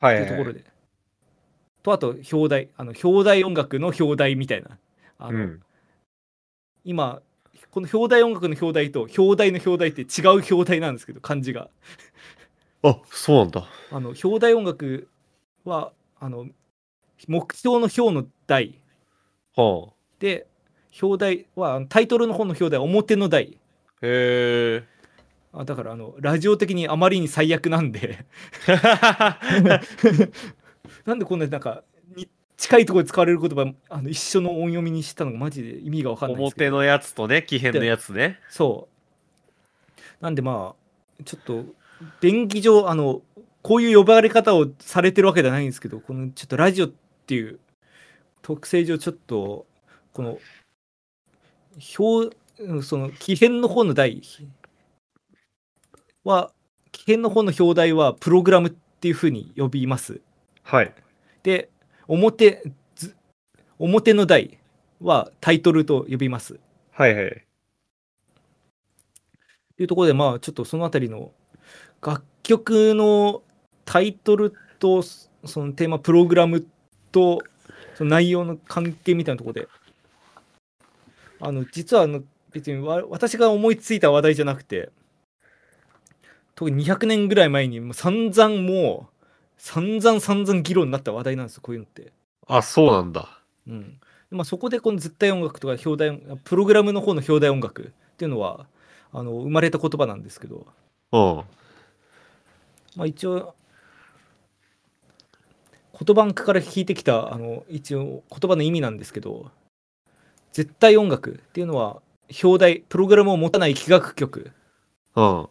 [0.00, 0.64] はというところで、
[1.82, 4.78] とあと表題あの表題音楽の表題みたいな
[5.18, 5.62] あの、うん。
[6.84, 7.20] 今
[7.70, 11.68] この表題音楽の表題と表題の表題って違う表題なんですけど漢字が
[12.82, 13.66] あ、そうなんだ。
[13.90, 15.08] あの表題音楽
[15.64, 16.46] はあの
[17.26, 18.80] 目標の表の題
[19.56, 19.92] はあ。
[20.20, 20.46] で
[21.02, 23.58] 表題はタイトルの方の表題は表の題
[24.02, 24.98] へえ。
[25.52, 28.26] あだからあのラジオ的にあまりに最悪なんで
[31.06, 31.82] なんでこんななんか
[32.14, 38.38] に近いところで使われる言葉あの一緒の音読みにしたのがマジで意味が分かんないです表のやつとね、木偏のやつね。
[38.50, 38.88] そ
[40.20, 40.74] うなんでま
[41.20, 41.64] あちょっと
[42.20, 43.22] 便宜上あの
[43.62, 46.90] こういう呼ばれ方をされてるわけじゃないんですけどこのちょっとラジオっ
[47.26, 47.58] ていう
[48.42, 49.66] 特性上ちょっと
[50.12, 50.38] この
[51.98, 52.47] 表うん
[52.82, 54.22] その木偏の方の題
[56.24, 56.52] は
[56.90, 60.20] 木偏の方の表題はプログラムっていうふうに呼びます
[60.64, 60.92] はい。
[61.42, 61.70] で
[62.08, 62.62] 表
[62.96, 63.14] ず
[63.78, 64.58] 表の題
[65.00, 66.58] はタイトルと呼びます
[66.90, 67.44] はいはい。
[69.76, 71.30] というところでまあちょっとそのあたりの
[72.02, 73.42] 楽曲の
[73.84, 76.66] タイトルとそのテーマプログラム
[77.12, 77.38] と
[77.94, 79.68] その内容の関係みたいなところで
[81.40, 82.22] あの実はあの
[82.58, 84.90] 別にわ私が思いついた話題じゃなくて
[86.56, 89.22] 特に200年ぐらい前にもう散々もう
[89.58, 92.12] 散々散々議論になった話題なんですよこういうのって。
[92.48, 93.28] あ、そうなんだ。
[93.68, 98.66] うんまあ、そこでこの絶対音楽とか表題プログラムの方の表題音楽っていうのは
[99.12, 100.66] あの生まれた言葉なんですけど、
[101.12, 101.36] うん。
[102.96, 103.54] まあ、一応
[106.04, 109.50] 言葉から聞いてきたあの一応言葉の意味なんですけど
[110.52, 112.02] 絶対音楽っていうのは
[112.42, 114.52] 表題プログラムを持たない器楽曲
[115.16, 115.48] うん。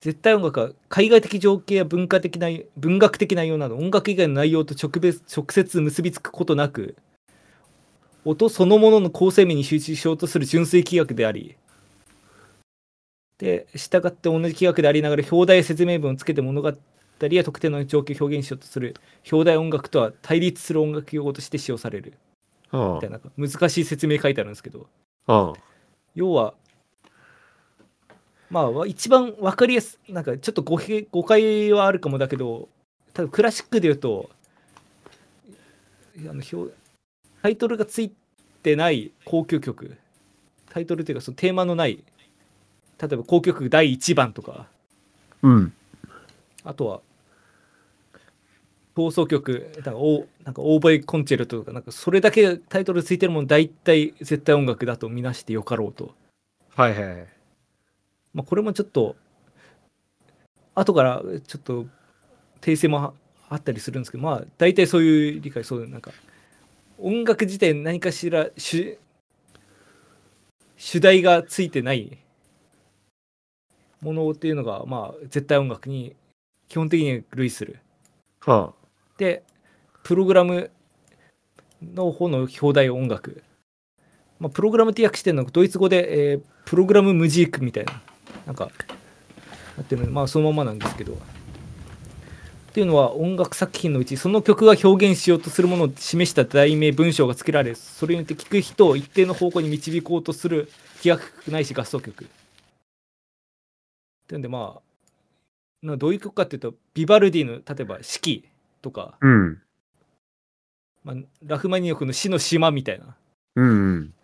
[0.00, 6.96] 絶対音楽は海外的情景や文化的な文学的内容など音楽以外の内容と直別直接結びつくことなく
[8.24, 11.56] 音そのものの構成面に集中しようとする純粋器楽であり
[13.38, 16.72] で従って同じ器楽でありながら表題や説明文をつけて物語
[17.20, 18.94] や特定の状況を表現しようとする
[19.30, 22.14] 表題音楽とは対立する音楽用語として使用される
[22.72, 24.86] うんみたいな難しい説明書いてあるんですけど
[25.26, 25.52] うん。
[26.18, 26.54] 要は
[28.50, 32.68] まあ一番分かりやすなんかちょっと誤解誤解はあるかもだけど
[33.14, 34.28] 多分クラシックで言うと
[36.18, 36.74] あの表
[37.40, 38.12] タイトルがつい
[38.64, 39.96] てない交響曲
[40.70, 42.02] タイトルっていうかそのテーマのない
[43.00, 44.66] 例えば交響曲第1番とか
[45.42, 45.72] うん。
[46.64, 47.00] あとは
[48.98, 56.16] 放送曲なんかオーなんかオーボエコンチェルトとかなんかそれだけタイトルついてるもの大体絶対音楽だとみなしてよかろうと、
[56.74, 57.26] はいはいはい。
[58.34, 59.14] まあ、これもちょっと
[60.74, 61.86] 後からちょっと
[62.60, 63.14] 訂正も
[63.48, 66.10] あったりするんですけどまあ大体そういう理解そういうなんか
[66.98, 68.98] 音楽自体何かしら主
[70.76, 72.18] 主題がついてない
[74.00, 76.16] ものっていうのがまあ絶対音楽に
[76.68, 77.78] 基本的には類する。
[78.40, 78.72] は
[79.18, 79.42] で
[80.02, 80.70] プログラム
[81.82, 83.42] の方の表題音楽、
[84.40, 88.02] まあ、プログラムって訳してるのはドイツ語で、えープログラムムジークみたいな
[88.44, 88.70] なんか
[89.78, 90.10] なってるの。
[90.10, 91.14] まあそのままなんですけど。
[91.14, 91.16] っ
[92.74, 102.24] ていうのは音楽作品のうちその曲が表現しようとするものを示した題名文章が付けられそれによって聴く人を一定の方向に導こうとする気楽ないし合奏曲。
[102.24, 102.28] っ
[104.28, 104.78] ていうんでま
[105.86, 108.44] あどういう曲かっていうとビバルディの例えば「四季」
[108.88, 109.26] とか、あ。
[109.26, 109.62] うん。
[111.04, 113.16] まあ、ラフマニノフの死の島みたいな
[113.54, 114.14] うん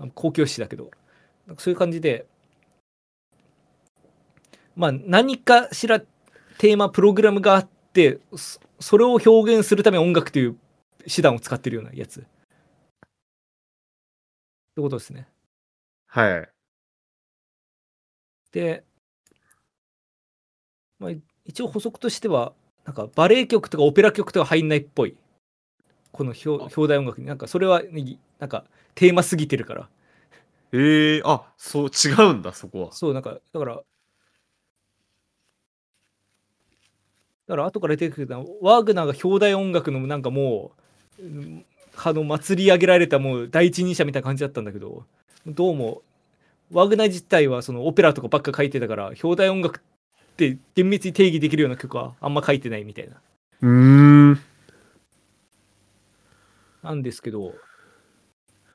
[0.00, 0.10] うん。
[0.10, 0.90] 公共詩だけど
[1.58, 2.26] そういう感じで
[4.76, 10.58] まあ何かしらテーマプログラムがあってそそれを表現するために音楽という
[11.06, 12.28] 手段を使ってるようなやつって
[14.80, 15.28] ことですね
[16.08, 16.48] はい。
[18.52, 18.84] で、
[20.98, 21.10] まあ、
[21.44, 22.52] 一応補足としては
[22.84, 25.16] なんかバレエ曲とかオペラ曲とか入んないっぽい。
[26.12, 27.26] この表表題音楽に。
[27.26, 29.88] なんかそれはねなんかテーマすぎてるから。
[30.72, 32.92] ええあ、そう、違うんだ、そこは。
[32.92, 33.80] そうなんかだから
[37.46, 40.72] だから後から出てくるのはワーグナーが表題音楽のなんかも
[41.18, 41.64] ううん
[41.96, 45.04] あの祭り上げられたもう第一人者みたいな感じだったんだけど
[45.46, 46.02] どうも
[46.72, 49.80] ワーグナー自体はそのオペラとかばっか書いてたから表題音楽
[50.34, 53.14] って厳密に定義できるような曲はあんま書いてないみたいな
[53.62, 54.40] うーん。
[56.82, 57.54] なんですけど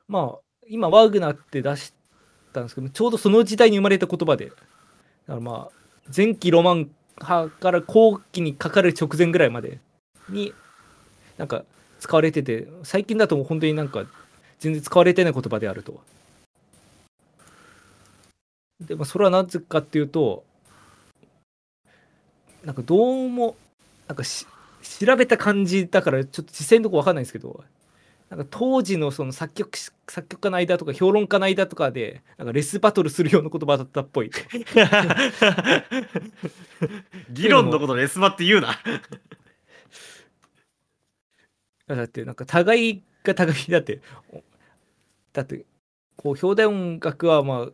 [0.08, 1.94] まあ今ワーグナーって出し
[2.54, 4.62] たんですけどちょうどその時代に生まれた言葉でだか
[5.28, 9.80] らまあ前期ロマン派から後期にかかる直前ぐらいまで
[10.30, 10.54] に
[11.38, 11.66] なんか
[12.00, 14.06] 使われてて最近だと本当になんか
[14.60, 16.02] 全然使われてない言葉であると。
[18.80, 20.46] でまあそれはなぜかっていうと
[22.64, 23.56] なんかどうも
[24.08, 24.46] なんかし
[25.00, 27.64] 調べた感じだからちょっと実際のとこ分かんないんですけど
[28.30, 34.40] なんか当時のその作曲し作曲家の間とか評論家の間とかでなんかレスバトルするような言葉だったっぽいと
[37.32, 38.80] 議論のことレスバって言うな。
[41.88, 44.00] だってなんか互いが互いだって
[44.32, 44.44] お
[45.34, 45.66] だって
[46.16, 47.68] こう表題音楽はまあ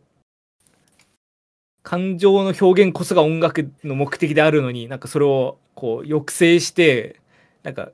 [1.86, 7.20] 感情の表現こそが音楽の目的であるのになんかそれをこう抑制して
[7.62, 7.92] なんか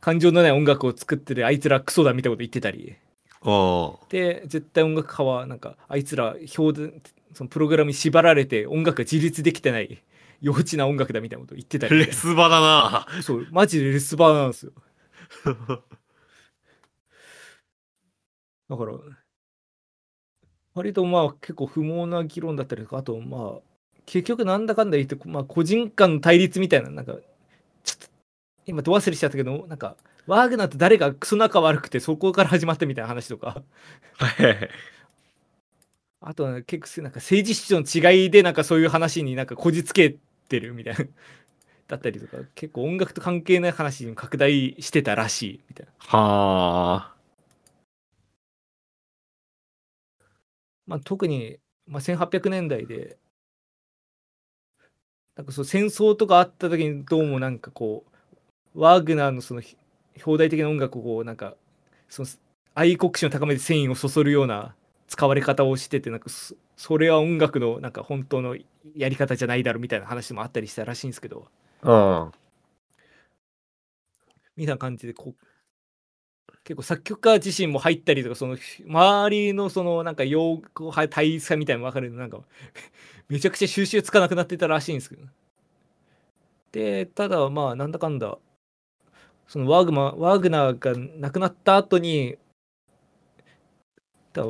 [0.00, 2.94] 感情のない音楽を作ってるあいつらクソだみたいなこと言ってたり
[3.40, 7.00] あで絶対音楽家はなんかあいつら表で
[7.32, 10.02] そのプログラムに縛られて音楽が自立できてない
[10.42, 11.88] 幼稚な音楽だみたいなこと言ってたあ。
[11.88, 13.06] りレスバだな。
[13.22, 14.72] そうマジでレスバーなんですよ
[18.68, 18.92] だから
[20.74, 23.60] 割とまあ結構不毛な議論だったりとかあとまあ
[24.06, 27.14] 結局なんだかんだ言って、まあ、個人間の対立みたいななんか
[27.84, 28.06] ちょっと
[28.66, 29.96] 今ど忘れしちゃったけどなんか
[30.26, 33.62] ワーグナーって誰がクソ仲悪くてそこから始まったみたいな話とか。
[36.26, 40.16] あとは結構なんか政治主張の違いでなんかそういう話になんかこじつけ
[40.48, 41.04] てるみたいな
[41.86, 47.13] だったりとか結構音楽と関係ない話に拡大してたらしいみたいなはあ。
[50.86, 53.18] まあ、特に、まあ、1800年代で
[55.36, 58.04] なんかそう戦争とかあった時にどうもなんかこ
[58.74, 59.76] うワーグナーのそのひ
[60.24, 61.56] 表題的な音楽をこうなんか
[62.08, 62.28] その
[62.74, 64.74] 愛国心を高めて繊維をそそるような
[65.08, 68.56] 使われ方をしててなんかそそれは音楽のなんか本当の
[68.96, 71.48] やり方じゃないだろみたいな話もあったりしたらしいんですけど
[71.82, 72.32] うん。
[74.56, 75.46] みたいな感じでこう
[76.64, 78.56] 結構作曲家自身も入ったりとかその
[78.88, 82.40] 周りのそのなんか用語対立派みたいなの分かるのなんか
[83.28, 85.22] めちゃくちゃ収集つかなくなってたらしいんですけど
[86.72, 88.38] でただまあなんだかんだ
[89.46, 92.36] そのワーグマワーグナーが亡くなった後に
[94.32, 94.46] だ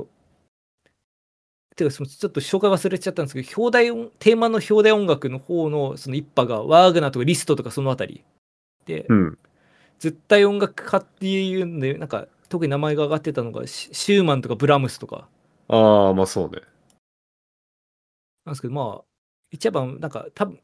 [1.77, 8.23] てかそのちょっと紹介忘れちゃったんですけど、表題音テーマの表題音楽の方のその一派がワーグナーとかリストとかそのあたり
[8.87, 9.39] で、うん。
[9.99, 15.29] 絶対音楽家っていうんで、なんか特に名前が上がってたのがシシューマンとかブラームスとか
[15.69, 16.63] ああ、まあそうね。
[18.45, 19.05] なんですけど、まあ、
[19.51, 20.61] 一番なんか多分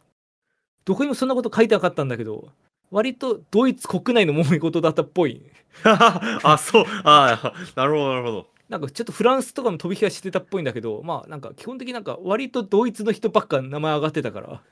[0.84, 2.48] どこにもそんなこと書いてなかったんだけど、
[2.90, 5.42] 割とドイツ国内の揉め事だったっぽい。
[5.84, 6.84] あ、そう。
[7.04, 8.46] ああ、なるほど、なるほど。
[8.68, 14.62] なんかちょっとフランスとかも飛び火はしてたっぽいんだけど、まあなんか基本的になんか割とドイツの人ばっか名前上がってたから、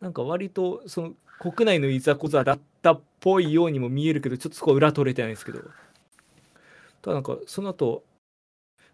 [0.00, 5.60] なんか割とその国内のいざこざだったっぽいようにも見えるけど、ちょっとそこは裏取れてないですけど、
[7.02, 8.04] ただなんかその後、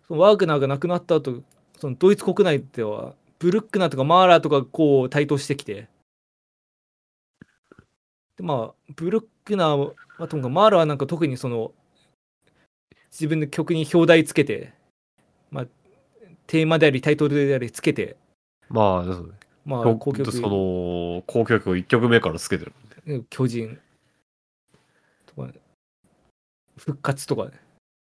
[0.09, 1.43] そのワーグナーが亡くなった後、
[1.79, 5.89] そのドイツ国内ではブルックナーとかマーラーとかこう台頭してきて、
[8.37, 11.73] でまあブルックナーはまあともかくマーラーはなんか特にその
[13.11, 14.73] 自分の曲に表題つけて、
[15.51, 15.67] まあ、
[16.47, 18.17] テーマでありタイトルでありつけて、
[18.69, 19.42] まあ、そうね。
[19.65, 22.73] まあ、公その、公曲を1曲目からつけてる。
[23.31, 23.79] 巨人
[25.27, 25.55] とかね、
[26.77, 27.53] 復活とかね。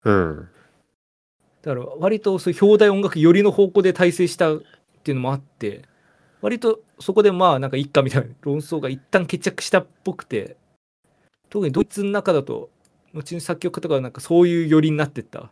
[0.05, 0.49] うん。
[1.63, 4.63] だから割とそういう表題音楽寄りの方向で大成したっ
[5.03, 5.83] ていうのもあって、
[6.41, 10.57] 割とそこでまあなんか一家みたいな論争が一旦決着したっぽくて、
[11.51, 12.71] 特にドイツの中だと、
[13.13, 15.51] 後に作曲家とかはなんかそういう寄りになってった。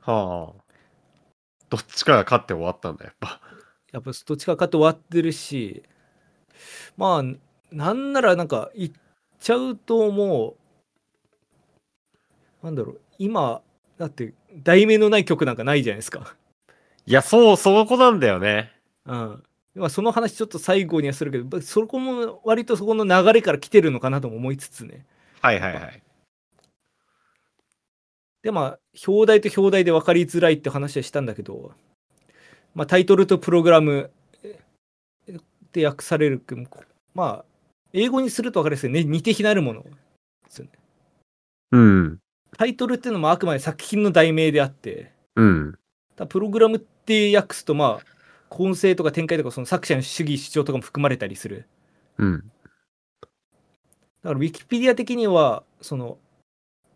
[0.00, 0.64] はあ。
[1.70, 3.40] どっちかが勝って終わったんだ、やっぱ。
[3.94, 5.84] やっぱどっちかかって終わってるし、
[6.96, 7.22] まあ、
[7.70, 8.90] なんならなんか言っ
[9.38, 10.56] ちゃうとも
[12.62, 13.62] う、なんだろう、今、
[13.96, 14.34] だって
[14.64, 16.34] 題名のない曲なんかないじゃないですか。
[17.06, 18.72] いや、そう、そこなんだよね。
[19.06, 19.42] うん。
[19.76, 25.06] まあその話ちょっと最後にはするけど、そこも割とそこの流れから来てるのかなとも思いつつね。
[25.40, 26.02] はいはいはい。
[28.42, 31.72] でまあ表題と表題で分かりづらいって話はしたんだけど、
[32.74, 34.10] まあ、タイトルとプログラム
[34.42, 34.60] え
[35.72, 36.62] で訳されるけど
[37.14, 37.44] まあ
[37.92, 39.90] 英語にすると分かりやすいね似て非なるもので
[40.48, 40.70] すよね
[41.72, 42.18] うん。
[42.56, 45.78] タイトルっていうのもあくまで作品の題名であってうん。
[46.28, 48.06] プログラムって訳すとまあ
[48.48, 51.66] 構成とか展開とかその作者の主義主張とかも含まれたりする
[52.18, 52.50] うん。
[54.22, 56.18] だからウィキペディア的にはその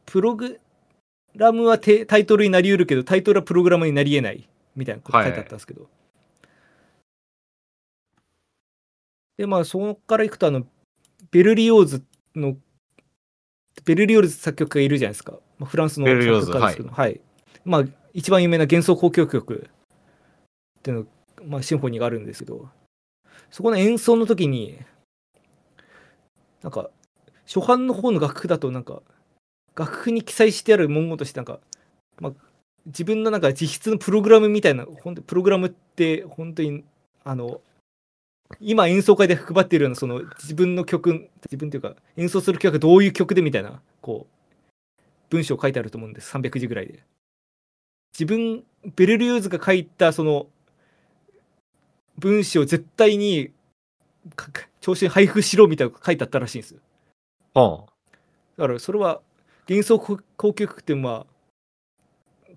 [0.06, 0.60] プログ
[1.34, 4.48] ラムはテタイトルになりうるけどタイトルはプログラムになりえない
[4.78, 5.88] みたいなこと書いてあったんですけど、
[9.36, 10.64] でまあそこからいくとあの
[11.30, 12.02] ベルリオーズ
[12.34, 12.56] の
[13.84, 17.20] ベルリオーズ作曲家がいるじゃないですか、まあ、フランスの作曲家ですけど、はい。
[17.64, 19.68] まあ一番有名な幻想交響曲
[20.78, 21.06] っていう
[21.40, 22.70] の、まあ、シンフォニーがあるんですけど。
[23.50, 24.78] そこの演奏の時に
[26.62, 26.90] なんか
[27.46, 29.02] 初版の方の楽譜だとなんか
[29.74, 31.60] 楽譜に記載してある文言としてなんか、
[32.20, 32.32] まあ、
[32.88, 36.84] 自分のなんか実質のプログラムみたいな本当にプログラムって本当に
[37.24, 37.60] あの
[38.60, 46.34] 今演奏会で配っているようなその自分の曲自分というか演奏する曲がどういう曲でみたいなこう文章書いてあると思うんです。
[46.34, 47.02] 300字ぐらいで。
[48.14, 48.64] 自分
[48.96, 50.46] ベルリューズが書いたその
[52.16, 53.50] 文章を絶対に
[54.34, 56.80] か調子に配布しろみたいなのが書いてあったらしいんですよ。
[57.54, 57.84] は
[58.56, 59.20] だからそれは
[59.68, 61.37] 幻想交響曲ってまあ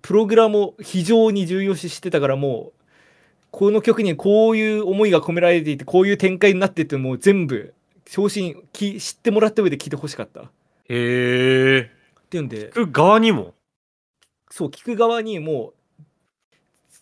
[0.02, 2.82] プログラムを非常に重要視してたからもう
[3.50, 7.74] この曲にこういう思いが込められていてこういう展開になってってもう全部
[8.06, 10.42] 昇進き知ってもらった上で聞いてほしかった。
[10.42, 10.46] へ
[10.88, 11.90] え。
[12.28, 13.54] ていうんで聞く側にも。
[14.50, 15.74] そう聞く側にもう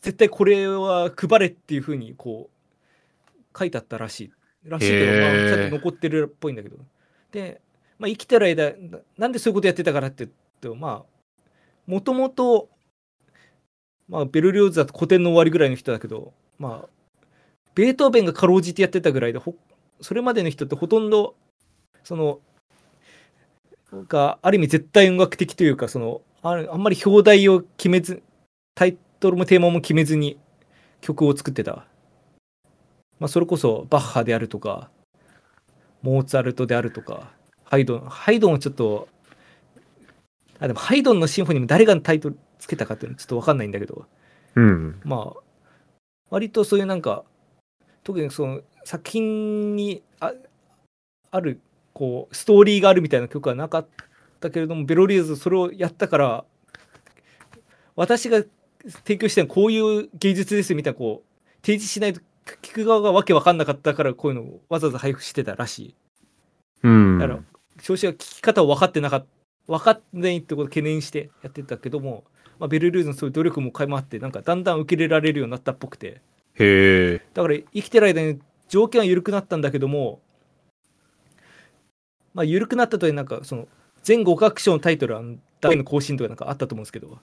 [0.03, 4.21] 絶対これは配れっていうふうにこう書いてあったらし
[4.65, 6.77] いらしいけど、まあ、ちゃんと残ってるっぽいんだけど
[7.33, 7.61] で、
[7.99, 11.51] まあ、生きてる間ななんでそういうことやってたからって言うとまあ
[11.87, 12.69] もともと
[14.11, 16.89] まあベルリオーズだと古典の終わりぐらいの人だけどまあ
[17.75, 19.55] ベートーベンがかろうじてやってたぐらいでほ
[20.01, 21.37] それまでの人ってほとんど
[22.03, 22.41] その
[24.09, 28.23] がある意味絶対音楽的というかそのああんまり表題を決めず
[28.75, 30.39] タイトルもテーマも決めずに
[31.01, 31.87] 曲を作ってた、
[33.19, 34.91] まあ、それこそバッハであるとか
[36.03, 37.33] モーツァルトであるとか
[37.65, 39.09] ハイドンハイドンはちょっと
[40.59, 44.07] あでもハイドンのシンフォニーも誰がタイトルつけたかっていうのはちょっと分かんないんだけど
[44.55, 45.01] うん。
[45.05, 45.41] まあ
[46.31, 47.25] 割とそういうなんか
[48.05, 50.33] 特にその作品にあ
[51.31, 51.61] ある
[51.93, 53.87] こうストーリーがあるみたいな曲はなかっ
[54.39, 56.45] たけれどもベロリーズそれをやったから
[57.97, 58.43] 私が
[59.05, 62.21] 提供したのはこういう芸術ですみたいなこう提示しないと
[62.63, 65.95] 聞く側がわけわかんなかったからこういうのをわざわざ配布してたらしい
[66.83, 67.19] うん。
[67.19, 67.41] だから
[67.81, 69.27] 少子が聞き方を分かってなかっ
[69.71, 72.25] 分かんないってことを懸念してやってたけども、
[72.61, 76.21] まあ、ベルルーズのそういう努力も垣間あってなんかだんだん受け入れられるようになったっぽくて
[76.55, 77.23] へえ。
[77.33, 78.39] だから生きてる間に
[78.69, 80.21] 条件は緩くなったんだけども
[82.35, 83.67] まあ緩くなったとはいえなんかその
[84.03, 85.23] 全5楽章のタイトルは
[85.63, 87.19] 誰の更新とかなんかあったと思うんですけど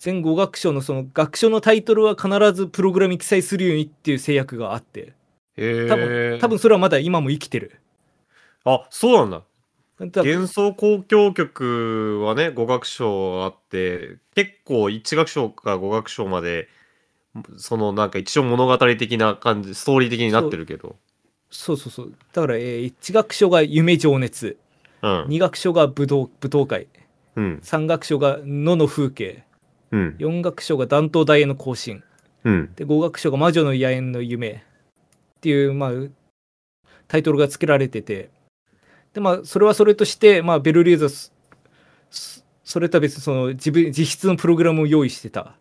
[0.00, 5.12] 全5楽章のその楽章のタイトルは必ずプログラムに記載するようにっていう制約があって
[5.56, 5.88] へえ。
[5.88, 7.78] 多分多分それはまだ今も生きてる
[8.64, 9.42] あ、そうなんだ。
[9.98, 16.68] 幻想交響曲はね、5楽章あって、結構1楽章から5楽章まで、
[17.56, 20.96] そのなんか一応物語的な感じ、ストーリー的になってるけど。
[21.52, 24.56] そうそうそうだから、えー、1楽章が夢情熱
[25.02, 25.24] うん。
[25.26, 26.88] 2楽章が武道舞踏会
[27.36, 27.60] うん。
[27.62, 29.44] 3楽章が野の風景
[29.90, 30.16] うん。
[30.18, 32.02] 4楽章が弾頭大への行進
[32.44, 32.72] うん。
[32.74, 34.58] で5楽章が魔女の野縁の夢っ
[35.42, 35.90] ていう、まあ、
[37.06, 38.30] タイトルが付けられてて
[39.14, 45.54] でまあそれはそれとして、まあ、ベルリーズはそれとは別にその自分自筆のプログラムを用意してた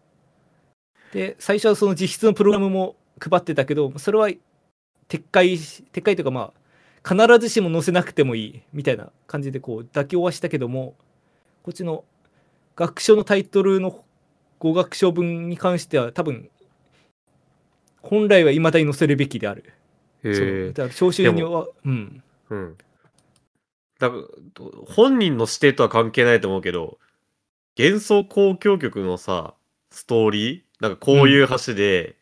[1.12, 4.30] で最初はその自筆のプログラムも配ってたけどそれは
[5.10, 6.62] 撤回し撤回というかまあ
[7.04, 10.94] 必ずしも載せなくてもいいみたいな感じでこう妥協はしたけども
[11.64, 12.04] こっちの
[12.78, 14.04] 楽章のタイトルの
[14.60, 16.50] 語学章分に関しては多分
[18.02, 19.74] 本来は未だに載せるべきである。
[20.24, 20.72] へえ。
[20.74, 22.24] だから聴衆には、うん。
[22.50, 22.78] うん。
[24.02, 24.12] だ
[24.88, 26.98] 本人の指定とは関係ないと思うけど、
[27.78, 29.54] 幻想交響曲のさ、
[29.92, 32.18] ストーリーなんかこういう橋で、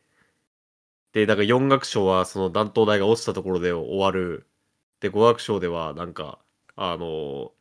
[1.14, 4.46] で、なんか4楽章はその弾頭台が落ちたところで終わる。
[5.00, 6.40] で、5楽章ではなんか、
[6.76, 7.54] あの、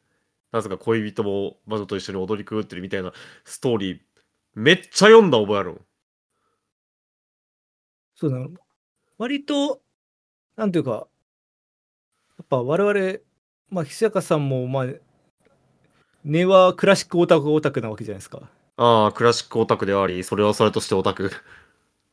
[0.51, 3.13] なぜか恋人も魔女と一緒に踊り狂ってるみたいな
[3.45, 4.01] ストーリー、
[4.55, 5.81] めっちゃ読んだ覚えある。
[8.17, 8.51] そうなの。
[9.17, 9.81] 割と、
[10.57, 11.07] なんていうか、
[12.39, 13.19] やっぱ我々、
[13.71, 14.87] まあ、ひやかさんも、まあ、
[16.25, 18.43] 根はクラシックオタクオタクなわけじゃないですか。
[18.77, 21.31] ああ、クラシックオタクであり、それはそれとしてオタク。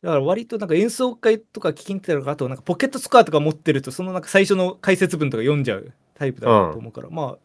[0.02, 7.38] だから割となんか演奏会とか聞きに行ってたりとか、あとなんかポケットスコアとか持ってると、そのなんか最初の解説文とか読んじゃうタイプだなと思うから、まあ、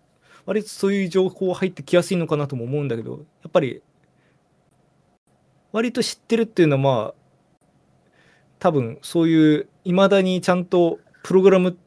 [0.45, 3.81] 割とそういう情報入ってきやすいのかなとも思うんだけど、やっぱり、
[5.71, 7.13] 割と知ってるっていうのはまあ、
[8.59, 11.77] 多分そういう、いまだにちゃんとプログラム、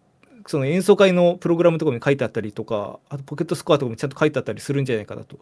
[0.46, 5.38] その演奏会のプログラムとかに書いてあったりとか、あとポケットスコアとかもちゃんと書いてあったりするんじゃないかなと。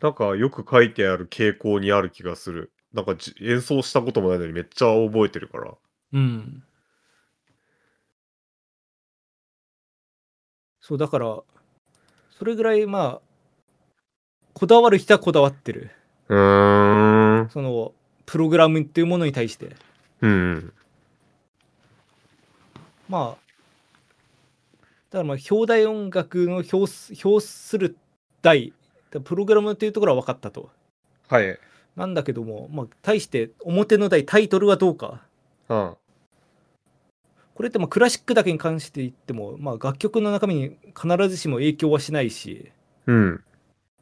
[0.00, 2.72] なんかよく書いてある傾向にある気がする。
[2.92, 5.74] なんかじ演奏したこともないのにめっちゃ覚えてるから。
[6.12, 6.62] うん。
[10.80, 11.40] そう、だから、
[12.30, 13.20] それぐらい、まあ、
[14.54, 15.90] こだわる人はこだわってる。
[16.28, 17.50] うーん。
[17.50, 17.92] その、
[18.26, 19.76] プログラムっていうものに対して。
[20.20, 20.72] うん。
[23.08, 23.49] まあ、
[25.10, 27.96] だからまあ、表題音楽の表す表する
[28.42, 28.72] 題、
[29.24, 30.70] プログラムっていうところは分かったと。
[31.28, 31.58] はい。
[31.96, 35.22] なんだけども、まあ、対して表の題、タイトルはどうか。
[35.68, 35.96] うん。
[37.54, 42.72] これってまあクラシックだけに関して言っても、まあ、楽曲の中身に必ずしも影響はしないし、
[43.06, 43.44] うん。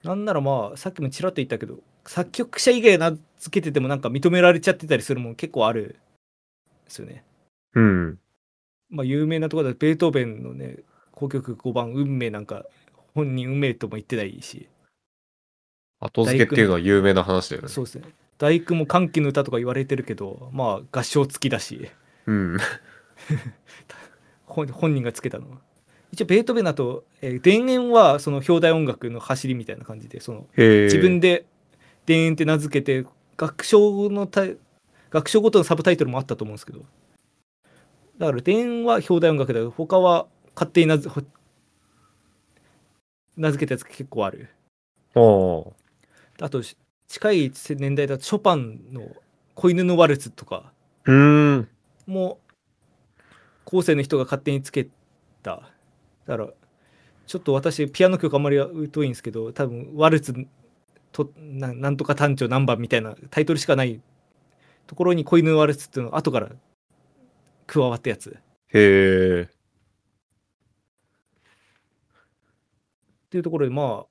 [0.05, 5.99] なんならまあさっきもちらっと言ったけど作曲者以外名付けててもなんか認められちゃってたりするもん結構ある
[6.85, 7.25] ですよね。
[7.75, 8.19] うん。
[8.91, 10.77] まあ有名なところだとベートーベンのね
[11.21, 12.65] 交響曲5番「運命」なんか
[13.15, 14.69] 本人運命とも言ってないし
[16.01, 17.69] 後付けっていうのは有名な話だよね。
[17.69, 18.05] そうですね
[18.39, 21.89] 大工も歓喜の歌とか言われてるけどまあ合唱付きだし
[22.27, 22.59] うん。
[24.47, 25.59] 本 本人がつけたのは
[26.13, 30.47] 一応ベートーベンだと、えー田園はその表題音楽の走りみたいな感じでその。
[30.57, 31.45] 自分で
[32.07, 34.57] 田園って名付けて楽章のタイ
[35.11, 36.81] 楽章ごとのサブタイトルもあったと思うんですけど
[38.19, 40.27] だから田園は表題音楽だけど他は
[40.59, 41.15] 勝手に名付
[43.65, 44.49] けたやつが結構ある。
[45.15, 45.73] お
[46.41, 49.15] あとし近い年代だとショパンの
[49.55, 50.73] 「子犬のワルツ」とか。
[52.09, 52.41] も
[53.67, 54.89] 後世の人が勝手につけ
[55.45, 55.71] た。
[56.27, 56.49] だから
[57.29, 58.59] ちょっと私ピアノ曲あんまり
[58.93, 60.35] 疎いんですけど多分ワルツ
[61.13, 64.01] とななんとか単調何番みたいなタイトルしかない
[64.89, 66.51] ところに子犬のワルツっていうのが後から
[67.69, 68.31] 加わったやつ。
[68.31, 69.58] っへえ。
[73.31, 74.07] ていうところでまあ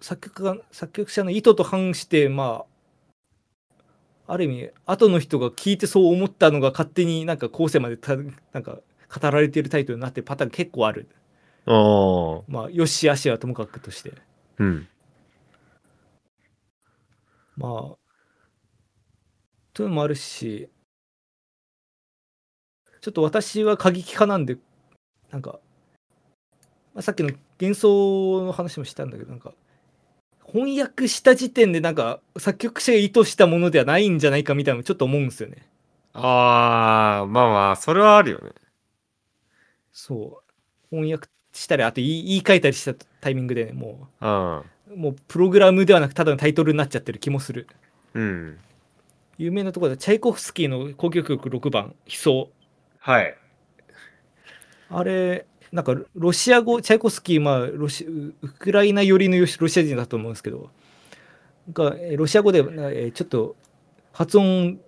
[0.00, 2.64] 作曲家作曲者の意図と反してま
[4.26, 8.78] あある意味後の人が聞いてそう思ったのが勝手になんか後世までたなんか
[9.08, 11.08] 語られているタイトルになってるパターン結構ある
[11.66, 12.42] ああ。
[12.48, 14.12] まあよしあしはともかくとして
[14.58, 14.88] うん。
[17.56, 17.96] まあ
[19.72, 20.68] というのもあるし
[23.00, 24.56] ちょっと私は過激派なんで
[25.30, 25.60] なんか、
[26.92, 27.30] まあ、さっきの
[27.60, 29.52] 幻想の話もしたんだけどなんか
[30.52, 35.68] 翻訳した時点でなんか作曲者が意図したものではないんじゃないかみたいなのちょっと思うんですよね。
[36.12, 38.52] ああ、まあまあ、それはあるよね。
[39.92, 40.52] そう
[40.90, 44.58] 翻訳したりあと言い言い換えたりしたタイミングで、ね、もうん。
[44.60, 47.66] うもうプログラムではなくただのタイトルになっちゃってる気もする。
[48.14, 48.58] うん。
[49.38, 52.50] 有名なところでチャイコフスキーの交響曲6番「悲壮
[52.98, 53.36] はい。」
[54.88, 55.46] あれ
[55.76, 60.70] なんかロシア語チャイコフスキーまあロシウクライナ寄りのロシア人だと思うんですけど
[61.66, 63.56] なんかロシア語で、えーちょっと
[64.10, 64.80] 発音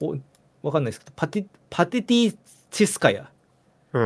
[0.00, 0.16] を
[0.62, 2.36] わかんないですけどパテパテティ
[2.70, 3.30] チスカヤ。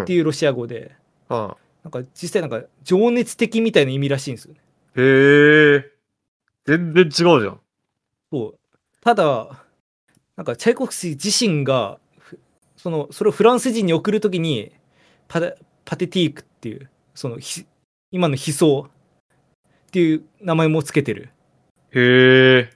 [0.03, 0.97] っていうロシア語で
[1.29, 4.61] あなんか実際なんか情熱的みたいな意味らしいんですよね。
[4.97, 5.93] へえ。
[6.65, 7.61] 全然違うじゃん。
[8.33, 8.59] そう
[9.01, 9.65] ただ
[10.35, 12.01] なんかチャイコフスキー自身が
[12.77, 14.73] そのそれをフランス人に送るときに
[15.29, 15.57] パテ
[15.87, 17.65] パテティークっていうそのひ
[18.11, 21.31] 今の悲壮っていう名前もつけてる
[21.93, 22.71] へえ。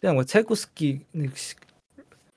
[0.00, 1.30] でなんかチャイコスキー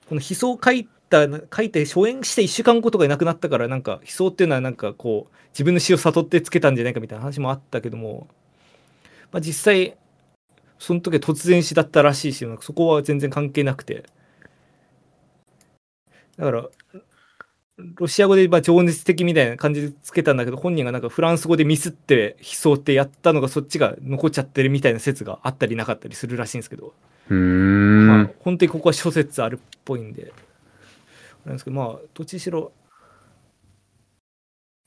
[0.08, 8.28] この悲壮を書いた書いて初演して1週間後とかに亡くなったからなんか悲壮っていうのはなんかこう自分の死を悟ってつけたんじゃないかみたいな話もあったけども、
[9.32, 9.96] まあ、実際
[10.78, 14.04] その時は突然死だったらしいしそこは全然関係なくて
[16.38, 16.68] だから
[17.78, 26.94] ロシア語でまあ情熱的みたいな感じでつけたんだけど本人がなんかフランス語でミスって悲壮ってやったのがそっちが残っちゃってるみたいな説があったりなかったりするらしいんですけど。
[27.30, 30.34] まあ本当にここは諸説あるっぽいんで
[31.46, 32.74] なんですけどまあどっちにしろ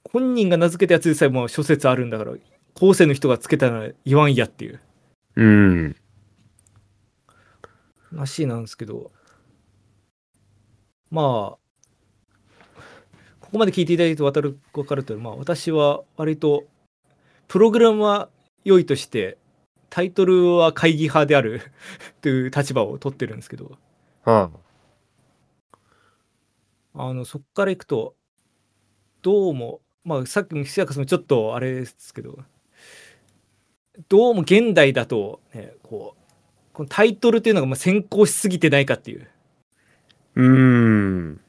[0.04, 2.34] 本人が名付けたやつでさえもう諸説あるんだから
[2.74, 4.80] 後世の人がつけたら言わんやっていう
[5.36, 5.96] うん。
[8.12, 9.10] らしいなんですけど
[11.10, 11.65] まあ
[13.46, 16.64] ここまで聞いていただいて分かる分かるとまあ私は割と
[17.46, 18.28] プログラムは
[18.64, 19.38] 良いとして
[19.88, 21.62] タイトルは会議派である
[22.22, 23.78] という立場を取ってるんですけど。
[24.24, 24.50] は
[26.94, 28.16] あのそこからいくと
[29.22, 32.38] どうもまあさっきの久やかさんもちょっとあれですけど
[34.08, 36.26] どうも現代だと、ね、こう
[36.72, 39.28] このタイトルっていうのがまあ先行しすぎてないかっていう。
[40.34, 40.48] うー
[41.32, 41.40] ん。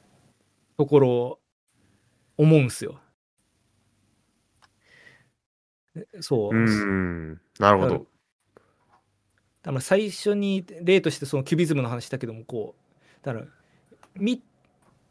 [0.76, 1.38] ところを
[2.38, 3.00] 思うんすよ。
[5.96, 6.50] えそう。
[6.50, 7.40] うーん。
[7.58, 8.06] なるほど。
[9.62, 12.74] だから最初に例としてそのキュビズムの話だけどもこ
[13.22, 13.46] うだから
[14.14, 14.42] み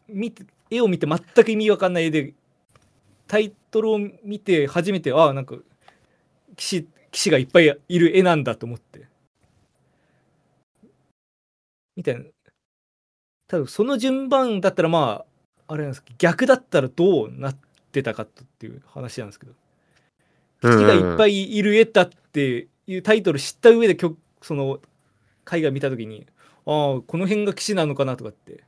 [0.08, 2.34] 見て絵を見て全く意味わかんない絵で
[3.28, 5.56] タイトルを見て初めてああなんか
[6.56, 9.08] 騎士騎士がいっぱいいる絵なんだと思って
[11.96, 12.26] みたいな
[13.48, 15.27] ただその順番だったらまあ
[15.68, 17.58] あれなんですけど逆だったらどうなっ
[17.92, 19.54] てたかっていう話なんですけど。
[20.62, 24.80] 騎士がいっぱいいる絵だっていうタイトル知った上で曲その
[25.52, 26.26] 絵画見た時に
[26.66, 28.64] ああこの辺が騎士なのかなとかって。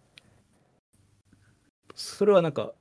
[1.95, 2.72] それはなんか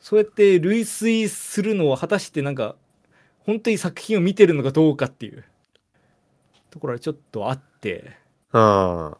[0.00, 2.76] そうやって類推するのは果たしてなんか
[3.40, 5.44] 本当に作品を見てるのかどうかっていう。
[6.74, 8.16] ところはちょっとあって。
[8.50, 9.16] あ。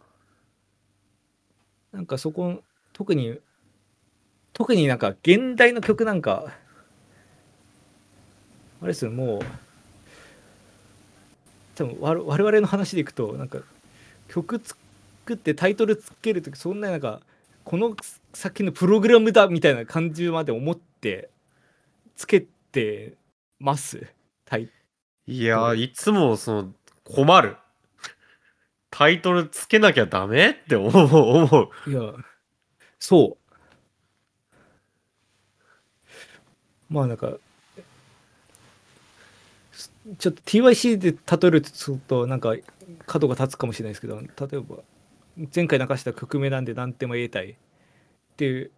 [1.93, 2.63] なんかそこ
[2.93, 3.39] 特に
[4.55, 6.47] 特になんか現代の曲なんか
[8.81, 9.41] あれですよもう
[11.75, 13.59] 多分我我々の話でいくとなんか
[14.29, 17.21] 曲作ってタイトルつける時そんななんか
[17.65, 17.97] この
[18.33, 21.31] 先のプログラムだみたいな感じまで思って
[22.15, 23.15] つけて
[23.59, 24.07] ます？
[24.45, 24.69] タイ
[25.27, 27.57] いや、いつもその困る。
[28.91, 30.51] タイトルつけなきゃダメ？
[30.51, 30.93] って思う。
[31.07, 31.91] 思う。
[31.91, 32.13] いや
[32.99, 33.44] そう
[36.95, 37.33] まあなんか
[39.73, 42.55] すちょっと TYC で例えるとするとなんか
[43.05, 44.29] 角が立つかもしれないですけど例
[44.59, 44.77] えば
[45.55, 47.55] 前回流した曲名なんで何でも言えたいっ
[48.37, 48.71] ていう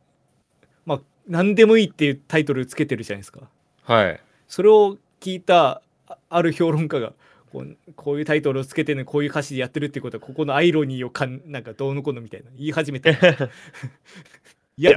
[0.87, 3.41] まあ何でもいいっていうタイトルつけてるじゃないですか
[3.83, 4.21] はい。
[4.49, 7.13] それを聞いたあある評論家が
[7.53, 13.19] こうこういうタイトルをつけてねこういう歌詞でやってるってことはここのアイロニーをかんなんかどうのこうのみたいな言い始めて
[14.79, 14.93] いや、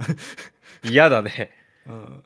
[0.83, 1.51] 嫌だね。
[1.87, 2.23] うん、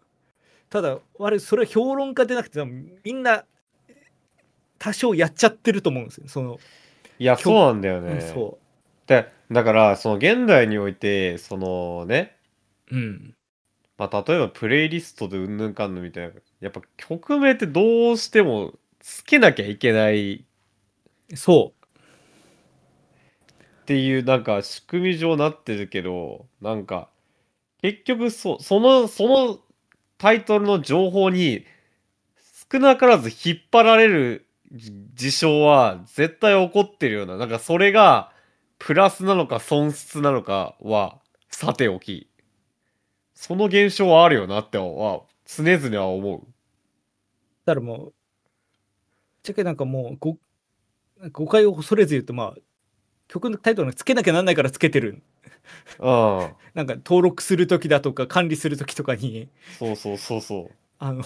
[0.74, 3.46] ただあれそれは評論家でなくてみんな
[4.80, 6.58] 多少やっちゃってると思うんですよその、
[7.20, 8.22] いや、曲そうなんだようんね。
[8.22, 8.58] そ
[9.06, 12.36] でだから、その現代において、そのね、
[12.90, 13.36] ううん。
[14.00, 20.44] まあ、例えばプレイリストでうんぬんかんぬんみたいな、やっぱ曲名ってどうしてもつけなきゃいけない。
[21.36, 21.74] そ
[23.84, 27.10] っていうなんか仕組み上なってるけど、なんか
[27.84, 29.60] 結局そそのその
[30.24, 31.66] タイトルの情報に
[32.72, 38.32] 少なからず引っ張られる事象は絶対起こってるようななんかそれが
[38.80, 41.20] プラスなのか損失なのかは
[41.50, 42.30] さておき
[43.34, 46.48] その現象はあるよなっては常々は思う
[47.66, 48.14] だからもう、
[49.44, 50.38] ちゃけなんかもうご、
[51.34, 52.62] 誤解を恐れず言うと、まあ、
[53.28, 55.22] 曲のタイトルつけなきゃなんないからつけてる。
[56.00, 56.56] ああ。
[56.74, 59.48] なんか登録するときだとか管理するときとかに、
[59.78, 60.76] そうそうそうそう。
[61.00, 61.24] あの、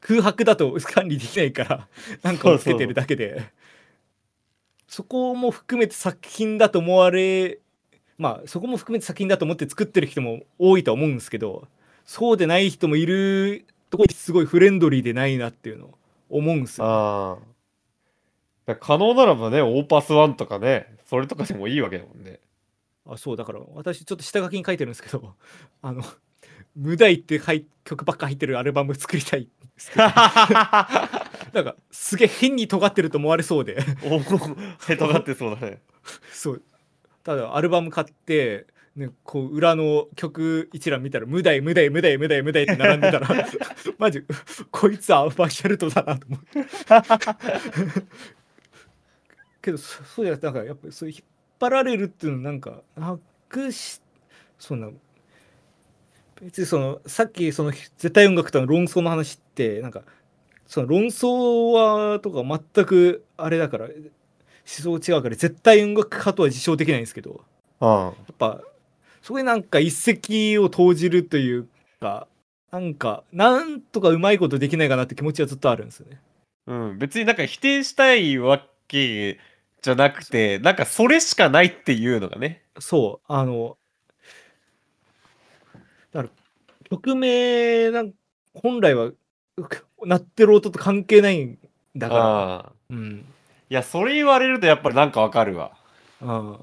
[0.00, 1.88] 空白だと管理できないから、
[2.22, 3.42] なんかをつけてるだけで、
[4.88, 7.58] そこも含めて作品だと思われ、
[8.18, 11.68] まあ、そこも含めて作品だと思って作ってる人も多いとは思うんですけど、
[12.04, 15.94] そうでない人もいるとこにすごいフレンドリーでないなっていうのを
[16.28, 17.38] 思うんすよ、あ
[18.80, 22.38] 可能ならばねオーパスワンとかねそれとかでもいいわけだもんね
[23.10, 25.34] あそうだから私ちょっと下書きに書いてるんですけど
[25.82, 26.02] あの
[26.76, 30.04] 無題って入曲ばっか入ってるアルバム作りたいんですけど。
[31.52, 33.78] なんかすげえ変に尖ってると思われそうで。
[34.04, 34.20] おお
[34.88, 35.82] へとがってそうだね。
[36.32, 36.62] そう。
[37.24, 43.28] ただアルバム買って、ね、こう裏の曲一覧見たら「無題無題無題無題無題」って並んでたら
[43.98, 44.24] マジ
[44.70, 46.64] こいつはアーバーシャルトだなと思って。
[49.60, 51.22] けどそそうじゃなくてなんかやっぱりそういう
[51.60, 54.00] 張られるっていうのなんかなくし
[54.58, 54.88] そんな
[56.42, 60.02] 別にそのさっきその絶対音楽との論争の話ってなんか
[60.66, 61.72] その論争
[62.12, 62.42] はとか
[62.74, 67.42] 全くあれだから思想違うから絶対音楽家とは自称できないんですけど。
[67.80, 68.60] うんやっぱ
[69.22, 71.68] そこになんか一石を投じるという
[72.00, 72.26] か
[72.70, 76.20] なんかなんとかうまいことできないかなって気持ちはずっとあるんですよね。
[76.66, 79.38] うん、別になんか否定したいわけ
[79.82, 82.62] じゃなくてなんかそれしかないっていうのがね。
[82.78, 83.76] そうあの
[86.12, 86.30] だから
[86.88, 88.12] 曲名なん
[88.54, 89.12] 本来は
[90.04, 91.58] 鳴ってる音と関係ないん
[91.96, 92.72] だから。
[92.90, 93.24] うん。
[93.70, 95.72] いやそれ言われるとやっぱりなんかわかるわ。
[96.22, 96.58] あ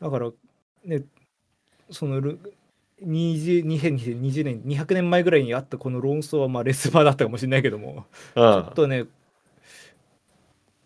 [0.00, 0.30] あだから
[0.84, 1.02] ね
[1.90, 2.38] そのル
[3.02, 8.06] 20 2020年200年前ぐらいにあったこの論争はまあレスバーだったかもしれないけども。
[8.36, 8.42] うん。
[8.42, 9.06] ちょっとね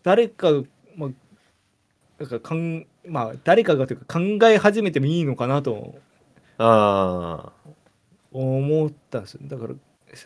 [0.03, 0.49] 誰か
[0.95, 1.09] まあ
[2.19, 5.95] なんかかんまあ誰かがというか考え始めてもいいのかなと
[6.57, 7.51] あ
[8.31, 9.41] 思ったんですよ。
[9.43, 9.75] だから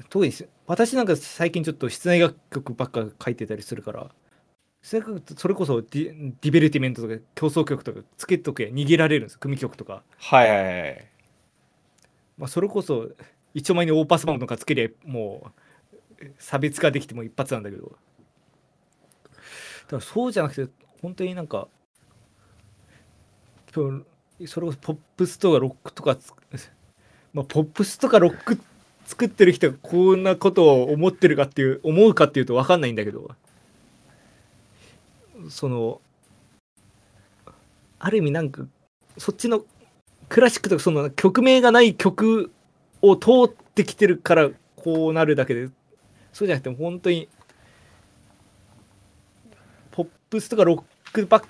[0.10, 0.34] 特に
[0.66, 4.10] 私なんか最近ちょっと室内楽曲ばっか書いてたりするから
[4.82, 11.06] 室内楽曲それこそディディベルティメントとか協奏曲とかつけとけ逃げられるんです組曲とか、はいはいはい。
[12.38, 13.10] まあ、それこそ
[13.54, 15.52] 一丁前にオーパス番号とかつけりゃも
[16.20, 17.92] う差別化できても一発なんだけど
[19.86, 20.72] だからそうじゃなくて
[21.02, 21.68] 本当になんか
[23.74, 26.18] それこそポップスとかロックとか
[27.34, 28.60] まあポップスとかロック
[29.06, 33.30] 作ってる人がこんなことを思ってるかっていう思うかっていうと分かんないんだけど
[35.50, 36.02] その
[38.00, 38.66] ある意味なんか
[39.18, 39.66] そっちの
[40.30, 42.52] クラシックとかその曲名がない曲
[43.02, 45.70] を通ってきてるからこうなるだけで
[46.32, 47.30] そうじゃなくて本当に
[50.38, 51.42] ップスとかロックばっ